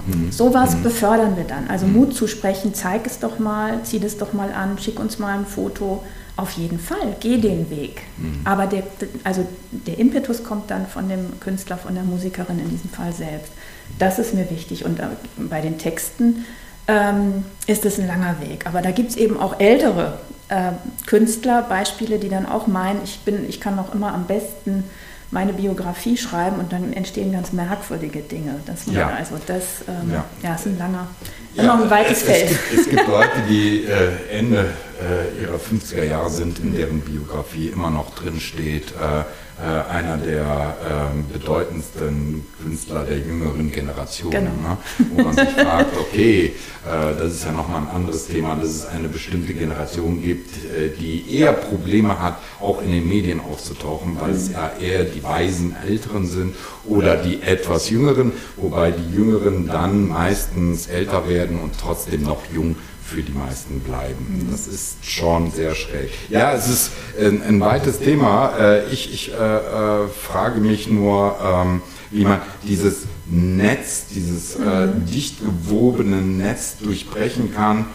Mhm. 0.08 0.32
Sowas 0.32 0.76
mhm. 0.76 0.82
befördern 0.82 1.36
wir 1.36 1.44
dann. 1.44 1.68
Also 1.68 1.86
mhm. 1.86 1.94
Mut 1.94 2.14
zu 2.14 2.26
sprechen, 2.26 2.74
zeig 2.74 3.06
es 3.06 3.18
doch 3.18 3.38
mal, 3.38 3.82
zieh 3.84 4.00
das 4.00 4.16
doch 4.16 4.32
mal 4.32 4.52
an, 4.52 4.78
schick 4.78 4.98
uns 4.98 5.18
mal 5.18 5.38
ein 5.38 5.46
Foto. 5.46 6.02
Auf 6.36 6.52
jeden 6.52 6.78
Fall, 6.78 7.16
geh 7.18 7.38
den 7.38 7.68
Weg. 7.68 8.02
Mhm. 8.16 8.40
Aber 8.44 8.66
der, 8.66 8.84
also 9.24 9.44
der 9.70 9.98
Impetus 9.98 10.44
kommt 10.44 10.70
dann 10.70 10.86
von 10.86 11.08
dem 11.08 11.40
Künstler, 11.40 11.76
von 11.76 11.94
der 11.94 12.04
Musikerin 12.04 12.60
in 12.60 12.70
diesem 12.70 12.90
Fall 12.90 13.12
selbst. 13.12 13.52
Das 13.98 14.18
ist 14.18 14.34
mir 14.34 14.48
wichtig. 14.50 14.84
Und 14.84 15.00
äh, 15.00 15.06
bei 15.36 15.60
den 15.60 15.78
Texten 15.78 16.44
ähm, 16.86 17.44
ist 17.66 17.84
es 17.84 17.98
ein 17.98 18.06
langer 18.06 18.36
Weg. 18.40 18.66
Aber 18.66 18.82
da 18.82 18.92
gibt 18.92 19.10
es 19.10 19.16
eben 19.16 19.38
auch 19.38 19.58
ältere 19.58 20.20
äh, 20.48 20.72
Künstler, 21.06 21.62
Beispiele, 21.62 22.18
die 22.18 22.28
dann 22.28 22.46
auch 22.46 22.66
meinen, 22.66 23.00
ich, 23.02 23.20
bin, 23.20 23.48
ich 23.48 23.60
kann 23.60 23.76
noch 23.76 23.94
immer 23.94 24.14
am 24.14 24.26
besten 24.26 24.84
meine 25.30 25.52
Biografie 25.52 26.16
schreiben 26.16 26.56
und 26.56 26.72
dann 26.72 26.92
entstehen 26.92 27.32
ganz 27.32 27.52
merkwürdige 27.52 28.20
Dinge. 28.20 28.60
Das, 28.66 28.86
ja. 28.86 29.08
Also 29.08 29.38
das 29.46 29.82
ähm, 29.86 30.12
ja. 30.12 30.24
ja. 30.42 30.54
ist 30.54 30.66
ein 30.66 30.78
langer, 30.78 31.06
ja, 31.54 31.64
noch 31.64 31.82
ein 31.82 31.90
weites 31.90 32.18
es, 32.18 32.22
Feld. 32.22 32.50
Es 32.50 32.68
gibt, 32.68 32.80
es 32.80 32.88
gibt 32.90 33.08
Leute, 33.08 33.42
die 33.48 33.84
äh, 33.84 34.38
Ende 34.38 34.70
äh, 35.00 35.42
ihrer 35.42 35.58
50er 35.58 36.04
Jahre 36.04 36.30
sind, 36.30 36.58
in 36.60 36.74
deren 36.74 37.00
Biografie 37.00 37.68
immer 37.68 37.90
noch 37.90 38.14
drin 38.14 38.40
steht, 38.40 38.92
äh, 38.92 39.24
äh, 39.60 39.90
einer 39.92 40.16
der 40.18 40.76
ähm, 40.88 41.24
bedeutendsten 41.32 42.44
Künstler 42.62 43.04
der 43.04 43.18
jüngeren 43.18 43.72
Generation. 43.72 44.30
Genau. 44.30 44.50
Ne? 44.50 44.76
Wo 45.10 45.22
man 45.22 45.34
sich 45.34 45.48
fragt, 45.48 45.96
okay, 45.98 46.54
äh, 46.86 47.18
das 47.18 47.34
ist 47.34 47.44
ja 47.44 47.50
nochmal 47.50 47.82
ein 47.82 47.88
anderes 47.88 48.28
Thema, 48.28 48.54
dass 48.54 48.68
es 48.68 48.86
eine 48.86 49.08
bestimmte 49.08 49.54
Generation 49.54 50.22
gibt, 50.22 50.56
äh, 50.64 50.90
die 50.96 51.38
eher 51.38 51.52
Probleme 51.52 52.20
hat, 52.20 52.38
auch 52.60 52.80
in 52.82 52.92
den 52.92 53.08
Medien 53.08 53.40
aufzutauchen, 53.40 54.16
weil 54.20 54.30
es 54.30 54.52
ja 54.52 54.70
eher 54.80 55.02
die 55.04 55.24
weisen 55.24 55.74
Älteren 55.86 56.26
sind 56.28 56.54
oder 56.86 57.16
die 57.16 57.42
etwas 57.42 57.90
Jüngeren, 57.90 58.32
wobei 58.56 58.92
die 58.92 59.12
Jüngeren 59.12 59.66
dann 59.66 60.06
meistens 60.06 60.86
älter 60.86 61.28
werden 61.28 61.58
und 61.58 61.72
trotzdem 61.80 62.22
noch 62.22 62.42
jung 62.54 62.76
für 63.08 63.22
die 63.22 63.32
meisten 63.32 63.80
bleiben. 63.80 64.46
Das 64.50 64.66
ist 64.66 65.04
schon 65.04 65.50
sehr 65.50 65.74
schräg. 65.74 66.10
Ja, 66.28 66.52
es 66.52 66.68
ist 66.68 66.90
ein, 67.18 67.42
ein 67.42 67.60
weites 67.60 68.00
Thema. 68.00 68.52
Äh, 68.58 68.92
ich, 68.92 69.12
ich 69.12 69.32
äh, 69.32 69.34
äh, 69.34 70.08
frage 70.08 70.60
mich 70.60 70.88
nur, 70.88 71.36
ähm, 71.42 71.82
wie 72.10 72.24
man 72.24 72.40
dieses 72.64 73.06
Netz, 73.26 74.06
dieses 74.14 74.56
äh, 74.56 74.88
dicht 75.10 75.40
gewobene 75.40 76.16
Netz 76.16 76.76
durchbrechen 76.78 77.54
kann, 77.54 77.86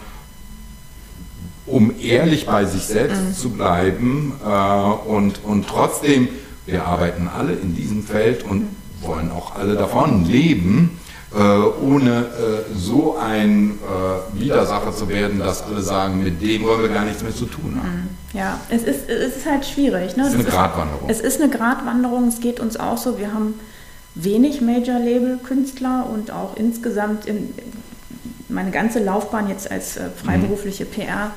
um 1.66 1.94
ehrlich 2.00 2.46
bei 2.46 2.64
sich 2.64 2.82
selbst 2.82 3.22
mhm. 3.22 3.34
zu 3.34 3.50
bleiben 3.50 4.32
äh, 4.44 5.08
und, 5.08 5.44
und 5.44 5.68
trotzdem, 5.68 6.28
wir 6.66 6.86
arbeiten 6.86 7.28
alle 7.28 7.52
in 7.52 7.76
diesem 7.76 8.02
Feld 8.02 8.42
und 8.42 8.66
wollen 9.00 9.30
auch 9.30 9.54
alle 9.54 9.74
davon 9.74 10.24
leben 10.24 10.98
äh, 11.34 11.38
ohne 11.38 12.10
äh, 12.10 12.74
so 12.74 13.16
ein 13.16 13.78
äh, 13.82 14.40
Widersacher 14.40 14.92
zu 14.92 15.08
werden, 15.08 15.40
dass 15.40 15.62
alle 15.62 15.82
sagen, 15.82 16.22
mit 16.22 16.40
dem 16.40 16.62
wollen 16.62 16.82
wir 16.82 16.88
gar 16.88 17.04
nichts 17.04 17.22
mehr 17.22 17.34
zu 17.34 17.46
tun 17.46 17.76
haben. 17.76 18.08
Mhm. 18.32 18.38
Ja, 18.38 18.60
es 18.68 18.82
ist, 18.82 19.08
es 19.08 19.36
ist 19.36 19.46
halt 19.46 19.64
schwierig. 19.64 20.16
Ne? 20.16 20.24
Es 20.24 20.30
ist 20.30 20.34
eine 20.34 20.44
Gratwanderung. 20.44 21.08
Es 21.08 21.20
ist 21.20 21.40
eine 21.40 21.50
Gratwanderung, 21.50 22.28
es 22.28 22.40
geht 22.40 22.60
uns 22.60 22.78
auch 22.78 22.98
so. 22.98 23.18
Wir 23.18 23.32
haben 23.32 23.54
wenig 24.14 24.60
Major-Label-Künstler 24.60 26.06
und 26.12 26.30
auch 26.30 26.56
insgesamt 26.56 27.26
in, 27.26 27.52
meine 28.48 28.70
ganze 28.70 29.00
Laufbahn 29.00 29.48
jetzt 29.48 29.70
als 29.70 29.96
äh, 29.96 30.10
freiberufliche 30.10 30.84
PR 30.84 31.32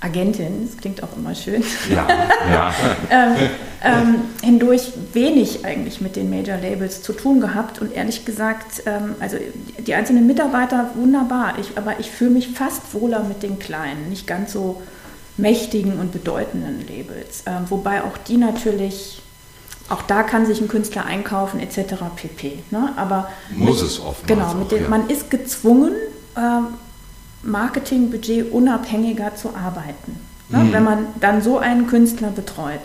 Agentin, 0.00 0.66
das 0.66 0.78
klingt 0.78 1.02
auch 1.02 1.14
immer 1.14 1.34
schön, 1.34 1.62
ja, 1.90 2.06
ja. 2.50 2.74
ähm, 3.10 3.50
ähm, 3.82 4.22
hindurch 4.42 4.92
wenig 5.12 5.64
eigentlich 5.64 6.00
mit 6.00 6.16
den 6.16 6.28
Major 6.28 6.56
Labels 6.58 7.02
zu 7.02 7.12
tun 7.12 7.40
gehabt 7.40 7.80
und 7.80 7.92
ehrlich 7.92 8.24
gesagt, 8.24 8.82
ähm, 8.86 9.14
also 9.20 9.38
die 9.78 9.94
einzelnen 9.94 10.26
Mitarbeiter 10.26 10.90
wunderbar, 10.94 11.54
ich, 11.58 11.78
aber 11.78 11.98
ich 11.98 12.10
fühle 12.10 12.30
mich 12.30 12.48
fast 12.48 12.92
wohler 12.92 13.22
mit 13.24 13.42
den 13.42 13.58
kleinen, 13.58 14.10
nicht 14.10 14.26
ganz 14.26 14.52
so 14.52 14.82
mächtigen 15.36 15.98
und 15.98 16.12
bedeutenden 16.12 16.84
Labels, 16.86 17.44
ähm, 17.46 17.64
wobei 17.68 18.02
auch 18.04 18.18
die 18.18 18.36
natürlich 18.36 19.22
auch 19.88 20.02
da 20.02 20.22
kann 20.22 20.46
sich 20.46 20.60
ein 20.60 20.68
Künstler 20.68 21.04
einkaufen 21.04 21.58
etc. 21.58 21.94
pp. 22.14 22.62
Ne? 22.70 22.92
Aber 22.96 23.28
muss 23.56 23.82
mit, 23.82 23.90
es 23.90 24.00
oft. 24.00 24.24
Genau, 24.26 24.54
mit 24.54 24.70
dem, 24.70 24.84
ja. 24.84 24.88
man 24.88 25.08
ist 25.08 25.30
gezwungen, 25.30 25.92
äh, 26.36 26.60
Marketingbudget 27.42 28.52
unabhängiger 28.52 29.34
zu 29.34 29.48
arbeiten, 29.48 30.20
ne? 30.48 30.58
mhm. 30.58 30.72
wenn 30.72 30.84
man 30.84 31.06
dann 31.18 31.42
so 31.42 31.58
einen 31.58 31.88
Künstler 31.88 32.28
betreut. 32.28 32.80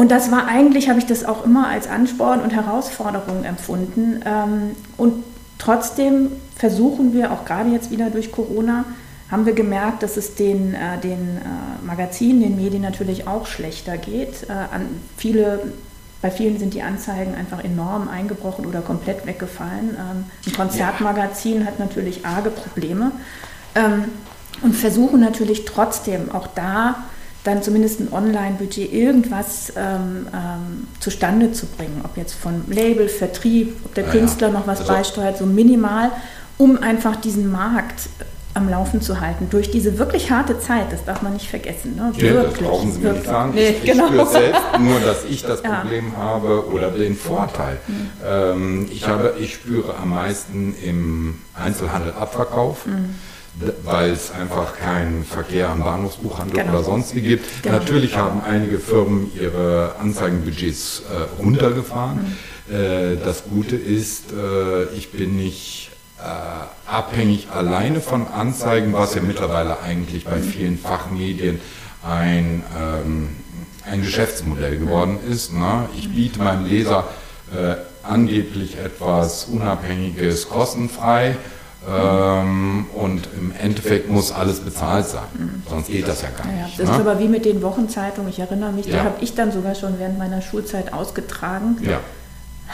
Und 0.00 0.10
das 0.10 0.30
war 0.30 0.46
eigentlich, 0.46 0.88
habe 0.88 0.98
ich 0.98 1.04
das 1.04 1.26
auch 1.26 1.44
immer 1.44 1.68
als 1.68 1.86
Ansporn 1.86 2.40
und 2.40 2.54
Herausforderung 2.54 3.44
empfunden. 3.44 4.22
Ähm, 4.24 4.74
und 4.96 5.22
trotzdem 5.58 6.30
versuchen 6.56 7.12
wir, 7.12 7.30
auch 7.32 7.44
gerade 7.44 7.68
jetzt 7.68 7.90
wieder 7.90 8.08
durch 8.08 8.32
Corona, 8.32 8.86
haben 9.30 9.44
wir 9.44 9.52
gemerkt, 9.52 10.02
dass 10.02 10.16
es 10.16 10.36
den, 10.36 10.72
äh, 10.72 10.96
den 11.02 11.36
äh, 11.36 11.84
Magazinen, 11.86 12.40
den 12.40 12.56
Medien 12.56 12.80
natürlich 12.80 13.28
auch 13.28 13.46
schlechter 13.46 13.98
geht. 13.98 14.44
Äh, 14.44 14.78
viele 15.18 15.64
bei 16.22 16.30
vielen 16.30 16.58
sind 16.58 16.72
die 16.72 16.80
Anzeigen 16.80 17.34
einfach 17.34 17.62
enorm 17.62 18.08
eingebrochen 18.08 18.64
oder 18.64 18.80
komplett 18.80 19.26
weggefallen. 19.26 19.98
Ähm, 19.98 20.24
ein 20.46 20.52
Konzertmagazin 20.54 21.60
ja. 21.60 21.66
hat 21.66 21.78
natürlich 21.78 22.24
arge 22.24 22.48
Probleme 22.48 23.12
ähm, 23.74 24.04
und 24.62 24.74
versuchen 24.74 25.20
natürlich 25.20 25.66
trotzdem 25.66 26.30
auch 26.30 26.46
da 26.46 27.04
dann 27.44 27.62
zumindest 27.62 28.00
ein 28.00 28.12
Online-Budget 28.12 28.92
irgendwas 28.92 29.72
ähm, 29.76 30.26
ähm, 30.32 30.86
zustande 31.00 31.52
zu 31.52 31.66
bringen, 31.66 32.02
ob 32.04 32.16
jetzt 32.16 32.34
von 32.34 32.64
Label, 32.68 33.08
Vertrieb, 33.08 33.76
ob 33.84 33.94
der 33.94 34.04
ja, 34.04 34.10
Künstler 34.10 34.50
noch 34.50 34.66
was 34.66 34.80
also, 34.80 34.92
beisteuert, 34.92 35.38
so 35.38 35.46
minimal, 35.46 36.10
um 36.58 36.82
einfach 36.82 37.16
diesen 37.16 37.50
Markt 37.50 38.08
am 38.52 38.68
Laufen 38.68 39.00
zu 39.00 39.20
halten 39.20 39.46
durch 39.48 39.70
diese 39.70 39.98
wirklich 39.98 40.30
harte 40.30 40.58
Zeit. 40.58 40.92
Das 40.92 41.04
darf 41.04 41.22
man 41.22 41.34
nicht 41.34 41.48
vergessen. 41.48 41.94
Ne? 41.94 42.12
Ja, 42.16 42.34
wirklich, 42.34 42.58
das 42.58 42.68
brauchen 42.68 42.92
Sie 42.92 42.98
mir 42.98 43.12
nicht 43.12 43.24
sagen. 43.24 43.52
Nee, 43.54 43.68
ich, 43.68 43.84
genau. 43.84 44.08
spüre 44.08 44.26
selbst 44.26 44.62
nur, 44.80 45.00
dass 45.00 45.24
ich 45.24 45.42
das 45.42 45.62
Problem 45.62 46.16
habe 46.16 46.66
oder 46.70 46.90
den 46.90 47.16
Vorteil. 47.16 47.78
Mhm. 47.86 48.10
Ähm, 48.26 48.88
ich, 48.90 49.06
habe, 49.06 49.34
ich 49.38 49.54
spüre 49.54 49.94
am 49.96 50.10
meisten 50.10 50.74
im 50.84 51.38
Einzelhandel 51.54 52.12
Abverkauf. 52.12 52.86
Mhm 52.86 53.14
weil 53.84 54.10
es 54.10 54.30
einfach 54.30 54.76
keinen 54.76 55.24
Verkehr 55.24 55.68
am 55.68 55.82
Bahnhofsbuchhandel 55.82 56.56
genau. 56.56 56.72
oder 56.72 56.84
sonst 56.84 57.14
wie 57.14 57.20
gibt. 57.20 57.62
Genau. 57.62 57.78
Natürlich 57.78 58.16
haben 58.16 58.42
einige 58.42 58.78
Firmen 58.78 59.30
ihre 59.38 59.96
Anzeigenbudgets 59.98 61.02
äh, 61.10 61.42
runtergefahren. 61.42 62.36
Mhm. 62.68 62.74
Äh, 62.74 63.16
das 63.16 63.44
Gute 63.44 63.76
ist, 63.76 64.32
äh, 64.32 64.84
ich 64.96 65.10
bin 65.10 65.36
nicht 65.36 65.90
äh, 66.18 66.90
abhängig 66.90 67.48
alleine 67.50 68.00
von 68.00 68.26
Anzeigen, 68.28 68.92
was 68.92 69.14
ja 69.14 69.22
mittlerweile 69.22 69.80
eigentlich 69.80 70.24
bei 70.24 70.38
vielen 70.38 70.78
Fachmedien 70.78 71.60
ein, 72.02 72.62
ähm, 72.78 73.28
ein 73.84 74.02
Geschäftsmodell 74.02 74.78
geworden 74.78 75.18
ist. 75.28 75.52
Ne? 75.52 75.88
Ich 75.98 76.12
biete 76.14 76.38
meinem 76.38 76.66
Leser 76.66 77.08
äh, 77.54 77.74
angeblich 78.02 78.78
etwas 78.78 79.46
Unabhängiges 79.46 80.48
kostenfrei. 80.48 81.36
Ähm, 81.88 82.86
und 82.94 83.28
im 83.38 83.52
Endeffekt 83.52 84.10
muss 84.10 84.32
alles 84.32 84.60
bezahlt 84.60 85.06
sein. 85.06 85.24
Mhm. 85.32 85.62
Sonst 85.68 85.86
geht 85.86 86.06
das 86.06 86.22
ja 86.22 86.28
gar 86.30 86.46
ja, 86.46 86.64
nicht. 86.64 86.78
Das 86.78 86.88
ne? 86.88 86.94
ist 86.94 87.00
aber 87.00 87.18
wie 87.18 87.28
mit 87.28 87.44
den 87.44 87.62
Wochenzeitungen. 87.62 88.28
Ich 88.28 88.38
erinnere 88.38 88.72
mich, 88.72 88.86
ja. 88.86 88.92
die 88.92 89.00
habe 89.00 89.16
ich 89.22 89.34
dann 89.34 89.50
sogar 89.50 89.74
schon 89.74 89.98
während 89.98 90.18
meiner 90.18 90.42
Schulzeit 90.42 90.92
ausgetragen. 90.92 91.78
Ja. 91.80 92.00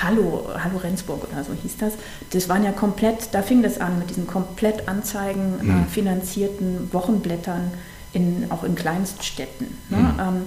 Hallo, 0.02 0.48
Hallo 0.62 0.78
Rendsburg 0.78 1.22
oder 1.30 1.42
so 1.44 1.52
hieß 1.54 1.78
das. 1.78 1.94
Das 2.30 2.48
waren 2.48 2.64
ja 2.64 2.72
komplett, 2.72 3.28
da 3.32 3.42
fing 3.42 3.62
das 3.62 3.80
an 3.80 3.98
mit 3.98 4.10
diesen 4.10 4.26
komplett 4.26 4.88
Anzeigen 4.88 5.54
äh, 5.60 5.64
mhm. 5.64 5.82
äh, 5.82 5.84
finanzierten 5.86 6.92
Wochenblättern 6.92 7.70
in, 8.12 8.46
auch 8.50 8.64
in 8.64 8.74
Kleinststädten. 8.74 9.68
Ne? 9.88 9.96
Mhm. 9.98 10.20
Ähm, 10.20 10.42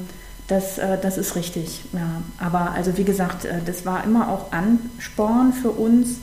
das, 0.48 0.78
äh, 0.78 0.98
das 1.02 1.18
ist 1.18 1.36
richtig. 1.36 1.86
Ja. 1.94 2.22
Aber 2.40 2.72
also 2.72 2.98
wie 2.98 3.04
gesagt, 3.06 3.46
äh, 3.46 3.60
das 3.66 3.86
war 3.86 4.04
immer 4.04 4.30
auch 4.30 4.52
Ansporn 4.52 5.54
für 5.54 5.72
uns, 5.72 6.18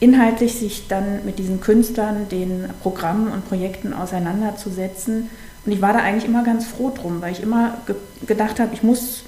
inhaltlich 0.00 0.54
sich 0.54 0.88
dann 0.88 1.24
mit 1.24 1.38
diesen 1.38 1.60
Künstlern, 1.60 2.28
den 2.28 2.68
Programmen 2.82 3.28
und 3.32 3.48
Projekten 3.48 3.92
auseinanderzusetzen. 3.92 5.30
Und 5.64 5.72
ich 5.72 5.80
war 5.80 5.92
da 5.92 6.00
eigentlich 6.00 6.26
immer 6.26 6.44
ganz 6.44 6.66
froh 6.66 6.92
drum, 6.94 7.20
weil 7.20 7.32
ich 7.32 7.42
immer 7.42 7.78
ge 7.86 7.96
gedacht 8.26 8.60
habe, 8.60 8.74
ich 8.74 8.82
muss 8.82 9.24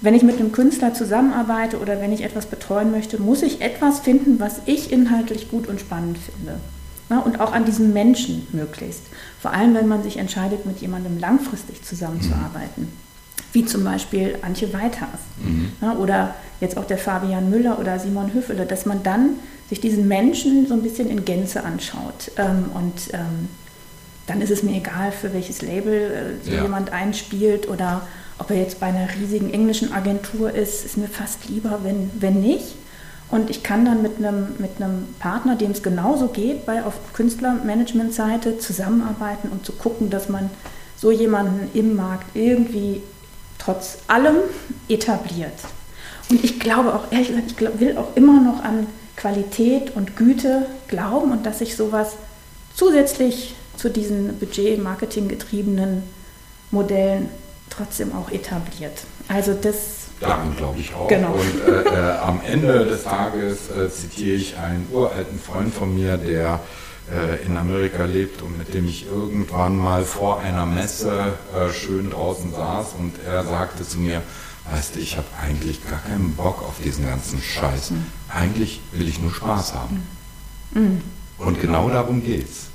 wenn 0.00 0.14
ich 0.14 0.22
mit 0.22 0.38
einem 0.38 0.52
Künstler 0.52 0.92
zusammenarbeite 0.92 1.78
oder 1.78 2.00
wenn 2.00 2.12
ich 2.12 2.22
etwas 2.22 2.46
betreuen 2.46 2.90
möchte, 2.90 3.20
muss 3.20 3.42
ich 3.42 3.62
etwas 3.62 4.00
finden, 4.00 4.38
was 4.38 4.60
ich 4.66 4.92
inhaltlich 4.92 5.50
gut 5.50 5.66
und 5.68 5.80
spannend 5.80 6.18
finde. 6.18 6.60
Ja, 7.08 7.20
und 7.20 7.40
auch 7.40 7.52
an 7.52 7.64
diesen 7.64 7.92
Menschen 7.92 8.46
möglichst. 8.52 9.02
Vor 9.40 9.52
allem, 9.52 9.74
wenn 9.74 9.86
man 9.86 10.02
sich 10.02 10.18
entscheidet, 10.18 10.66
mit 10.66 10.80
jemandem 10.80 11.18
langfristig 11.18 11.82
zusammenzuarbeiten. 11.82 12.84
Mhm. 12.84 12.92
Wie 13.52 13.64
zum 13.64 13.84
Beispiel 13.84 14.36
Antje 14.42 14.72
Weithas 14.74 15.20
mhm. 15.42 15.70
ja, 15.80 15.94
oder 15.94 16.34
jetzt 16.60 16.76
auch 16.76 16.84
der 16.84 16.98
Fabian 16.98 17.48
Müller 17.48 17.78
oder 17.78 17.98
Simon 17.98 18.34
Hüffele, 18.34 18.66
dass 18.66 18.86
man 18.86 19.02
dann 19.02 19.30
sich 19.68 19.80
diesen 19.80 20.08
Menschen 20.08 20.66
so 20.66 20.74
ein 20.74 20.82
bisschen 20.82 21.10
in 21.10 21.24
Gänze 21.24 21.64
anschaut. 21.64 22.30
Ähm, 22.36 22.70
und 22.74 23.12
ähm, 23.12 23.48
dann 24.26 24.40
ist 24.40 24.50
es 24.50 24.62
mir 24.62 24.76
egal, 24.76 25.12
für 25.12 25.32
welches 25.32 25.62
Label 25.62 26.38
äh, 26.46 26.50
ja. 26.50 26.62
jemand 26.62 26.92
einspielt 26.92 27.68
oder 27.68 28.06
ob 28.38 28.50
er 28.50 28.56
jetzt 28.56 28.80
bei 28.80 28.86
einer 28.86 29.08
riesigen 29.18 29.52
englischen 29.52 29.92
Agentur 29.92 30.52
ist, 30.52 30.84
ist 30.84 30.96
mir 30.96 31.08
fast 31.08 31.48
lieber, 31.48 31.80
wenn, 31.82 32.10
wenn 32.20 32.40
nicht. 32.40 32.74
Und 33.28 33.50
ich 33.50 33.62
kann 33.62 33.84
dann 33.84 34.02
mit 34.02 34.18
einem, 34.18 34.48
mit 34.58 34.80
einem 34.80 35.08
Partner, 35.18 35.56
dem 35.56 35.72
es 35.72 35.82
genauso 35.82 36.28
geht, 36.28 36.64
bei 36.64 36.84
auf 36.84 36.94
Künstlermanagement-Seite 37.12 38.58
zusammenarbeiten, 38.58 39.48
um 39.50 39.64
zu 39.64 39.72
gucken, 39.72 40.10
dass 40.10 40.28
man 40.28 40.50
so 40.96 41.10
jemanden 41.10 41.70
im 41.76 41.96
Markt 41.96 42.36
irgendwie 42.36 43.02
trotz 43.58 43.98
allem 44.06 44.36
etabliert. 44.88 45.58
Und 46.30 46.44
ich 46.44 46.60
glaube 46.60 46.94
auch, 46.94 47.10
ehrlich 47.10 47.28
gesagt, 47.28 47.50
ich 47.50 47.56
glaub, 47.56 47.80
will 47.80 47.96
auch 47.96 48.14
immer 48.16 48.40
noch 48.40 48.62
an 48.62 48.86
Qualität 49.16 49.96
und 49.96 50.16
Güte 50.16 50.66
glauben 50.88 51.32
und 51.32 51.46
dass 51.46 51.58
sich 51.60 51.76
sowas 51.76 52.12
zusätzlich 52.74 53.54
zu 53.76 53.90
diesen 53.90 54.38
Budget-Marketing 54.38 55.28
getriebenen 55.28 56.02
Modellen 56.70 57.28
trotzdem 57.70 58.12
auch 58.14 58.30
etabliert. 58.30 59.04
Also 59.28 59.54
das. 59.54 60.06
Daran 60.20 60.56
glaube 60.56 60.80
ich 60.80 60.94
auch. 60.94 61.08
Genau. 61.08 61.32
Und 61.32 61.68
äh, 61.68 61.82
äh, 61.82 62.18
am 62.18 62.40
Ende 62.46 62.86
des 62.86 63.04
Tages 63.04 63.70
äh, 63.70 63.90
zitiere 63.90 64.36
ich 64.36 64.56
einen 64.56 64.86
uralten 64.92 65.38
Freund 65.38 65.74
von 65.74 65.94
mir, 65.94 66.16
der 66.16 66.60
äh, 67.12 67.44
in 67.44 67.56
Amerika 67.56 68.04
lebt 68.04 68.40
und 68.40 68.56
mit 68.56 68.72
dem 68.72 68.86
ich 68.88 69.06
irgendwann 69.06 69.76
mal 69.76 70.04
vor 70.04 70.40
einer 70.40 70.64
Messe 70.64 71.34
äh, 71.54 71.70
schön 71.72 72.10
draußen 72.10 72.52
saß 72.52 72.94
und 72.98 73.12
er 73.26 73.44
sagte 73.44 73.86
zu 73.86 73.98
mir, 73.98 74.22
weißt 74.70 74.96
du, 74.96 75.00
ich 75.00 75.16
habe 75.16 75.26
eigentlich 75.40 75.88
gar 75.88 76.00
keinen 76.00 76.34
Bock 76.34 76.62
auf 76.62 76.76
diesen 76.82 77.06
ganzen 77.06 77.40
Scheiß. 77.40 77.90
Mhm. 77.90 78.06
Eigentlich 78.28 78.80
will 78.92 79.08
ich 79.08 79.20
nur 79.20 79.32
Spaß 79.32 79.74
haben. 79.74 80.02
Mhm. 80.72 81.00
Und 81.38 81.60
genau 81.60 81.88
darum 81.88 82.24
geht's. 82.24 82.68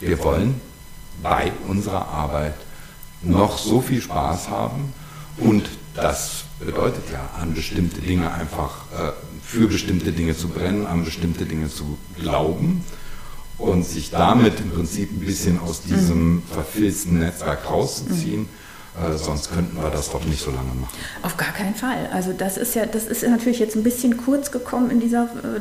Wir 0.00 0.22
wollen 0.22 0.60
bei 1.22 1.52
unserer 1.68 2.08
Arbeit 2.08 2.54
noch 3.22 3.58
so 3.58 3.80
viel 3.80 4.00
Spaß 4.00 4.48
haben 4.48 4.92
und 5.38 5.68
das 5.94 6.44
bedeutet 6.58 7.04
ja, 7.12 7.28
an 7.40 7.54
bestimmte 7.54 8.00
Dinge 8.00 8.32
einfach, 8.32 8.84
äh, 8.92 9.12
für 9.42 9.68
bestimmte 9.68 10.12
Dinge 10.12 10.36
zu 10.36 10.48
brennen, 10.48 10.86
an 10.86 11.04
bestimmte 11.04 11.46
Dinge 11.46 11.68
zu 11.70 11.96
glauben 12.18 12.84
und 13.58 13.84
sich 13.84 14.10
damit 14.10 14.60
im 14.60 14.70
Prinzip 14.70 15.10
ein 15.12 15.20
bisschen 15.20 15.58
aus 15.60 15.82
diesem 15.82 16.42
verfilzten 16.50 17.18
Netzwerk 17.18 17.70
rauszuziehen. 17.70 18.48
Äh, 18.96 19.18
sonst 19.18 19.52
könnten 19.52 19.76
wir 19.76 19.90
das 19.90 20.10
doch 20.10 20.24
nicht 20.24 20.42
so 20.42 20.50
lange 20.50 20.72
machen. 20.80 20.96
Auf 21.22 21.36
gar 21.36 21.52
keinen 21.52 21.74
Fall. 21.74 22.08
Also 22.12 22.32
das 22.32 22.56
ist 22.56 22.74
ja, 22.74 22.86
das 22.86 23.04
ist 23.04 23.22
natürlich 23.22 23.58
jetzt 23.58 23.76
ein 23.76 23.82
bisschen 23.82 24.16
kurz 24.16 24.50
gekommen 24.50 24.90
in 24.90 25.00
dieser 25.00 25.24
äh, 25.24 25.60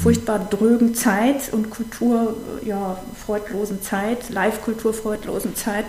furchtbar 0.00 0.40
drögen 0.40 0.94
Zeit 0.94 1.52
und 1.52 1.70
Kultur, 1.70 2.36
ja, 2.64 2.98
freudlosen 3.24 3.82
Zeit, 3.82 4.30
Live-Kultur 4.30 4.92
freudlosen 4.94 5.54
Zeit. 5.54 5.84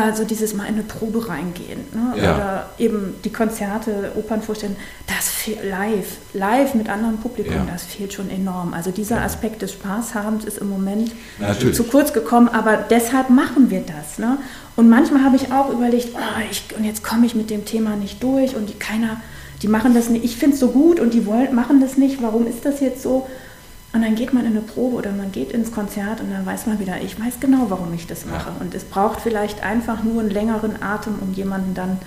Also 0.00 0.24
dieses 0.24 0.54
mal 0.54 0.64
in 0.64 0.74
eine 0.74 0.82
Probe 0.82 1.28
reingehen. 1.28 1.80
Ne? 1.92 2.22
Ja. 2.22 2.34
Oder 2.34 2.70
eben 2.78 3.14
die 3.24 3.32
Konzerte, 3.32 4.12
Opern 4.16 4.42
vorstellen, 4.42 4.76
das 5.06 5.28
fehlt 5.28 5.64
live, 5.64 6.16
live 6.32 6.74
mit 6.74 6.88
anderem 6.88 7.18
Publikum, 7.18 7.54
ja. 7.54 7.66
das 7.70 7.84
fehlt 7.84 8.12
schon 8.12 8.30
enorm. 8.30 8.74
Also 8.74 8.90
dieser. 8.90 9.22
Aspekt 9.22 9.62
des 9.62 9.72
Spaßhabens 9.72 10.44
ist 10.44 10.58
im 10.58 10.68
Moment 10.68 11.12
Natürlich. 11.38 11.76
zu 11.76 11.84
kurz 11.84 12.12
gekommen, 12.12 12.48
aber 12.48 12.76
deshalb 12.76 13.30
machen 13.30 13.70
wir 13.70 13.82
das. 13.82 14.18
Ne? 14.18 14.38
Und 14.76 14.88
manchmal 14.88 15.22
habe 15.22 15.36
ich 15.36 15.52
auch 15.52 15.70
überlegt, 15.70 16.08
oh, 16.14 16.40
ich, 16.50 16.64
und 16.76 16.84
jetzt 16.84 17.04
komme 17.04 17.26
ich 17.26 17.34
mit 17.34 17.50
dem 17.50 17.64
Thema 17.64 17.96
nicht 17.96 18.22
durch 18.22 18.56
und 18.56 18.68
die, 18.68 18.74
keiner, 18.74 19.20
die 19.62 19.68
machen 19.68 19.94
das 19.94 20.08
nicht, 20.08 20.24
ich 20.24 20.36
finde 20.36 20.54
es 20.54 20.60
so 20.60 20.68
gut 20.68 20.98
und 20.98 21.14
die 21.14 21.26
wollen, 21.26 21.54
machen 21.54 21.80
das 21.80 21.96
nicht, 21.96 22.22
warum 22.22 22.46
ist 22.46 22.64
das 22.64 22.80
jetzt 22.80 23.02
so? 23.02 23.26
Und 23.94 24.02
dann 24.02 24.14
geht 24.14 24.32
man 24.32 24.46
in 24.46 24.52
eine 24.52 24.62
Probe 24.62 24.96
oder 24.96 25.12
man 25.12 25.32
geht 25.32 25.52
ins 25.52 25.70
Konzert 25.70 26.20
und 26.22 26.30
dann 26.30 26.46
weiß 26.46 26.66
man 26.66 26.78
wieder, 26.78 27.00
ich 27.02 27.20
weiß 27.20 27.40
genau, 27.40 27.66
warum 27.68 27.92
ich 27.92 28.06
das 28.06 28.24
mache. 28.24 28.48
Ja. 28.48 28.56
Und 28.58 28.74
es 28.74 28.84
braucht 28.84 29.20
vielleicht 29.20 29.62
einfach 29.62 30.02
nur 30.02 30.20
einen 30.20 30.30
längeren 30.30 30.82
Atem, 30.82 31.16
um 31.20 31.34
jemanden 31.34 31.74
dann 31.74 31.98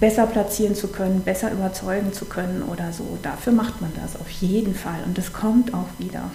besser 0.00 0.26
platzieren 0.26 0.74
zu 0.74 0.88
können, 0.88 1.20
besser 1.20 1.52
überzeugen 1.52 2.12
zu 2.12 2.24
können 2.24 2.62
oder 2.62 2.92
so. 2.92 3.18
Dafür 3.22 3.52
macht 3.52 3.80
man 3.80 3.92
das 4.02 4.20
auf 4.20 4.28
jeden 4.30 4.74
Fall. 4.74 4.98
Und 5.06 5.16
es 5.18 5.32
kommt 5.32 5.72
auch 5.74 5.88
wieder. 5.98 6.30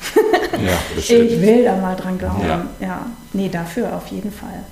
Ja, 0.54 0.78
ich 0.98 1.10
will 1.10 1.66
da 1.66 1.76
mal 1.76 1.96
dran 1.96 2.18
glauben. 2.18 2.48
Ja. 2.48 2.66
ja, 2.80 3.06
nee, 3.34 3.50
dafür 3.50 3.94
auf 3.94 4.08
jeden 4.08 4.32
Fall. 4.32 4.64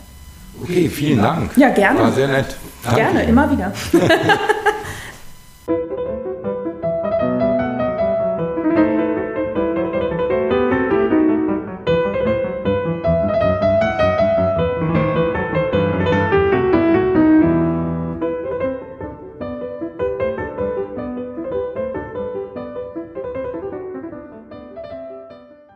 Okay, 0.61 0.87
vielen 0.87 1.21
Dank. 1.21 1.57
Ja, 1.57 1.69
gerne. 1.69 1.99
War 1.99 2.11
sehr 2.11 2.27
nett. 2.27 2.55
Danke. 2.83 3.01
Gerne, 3.01 3.23
immer 3.23 3.51
wieder. 3.51 3.73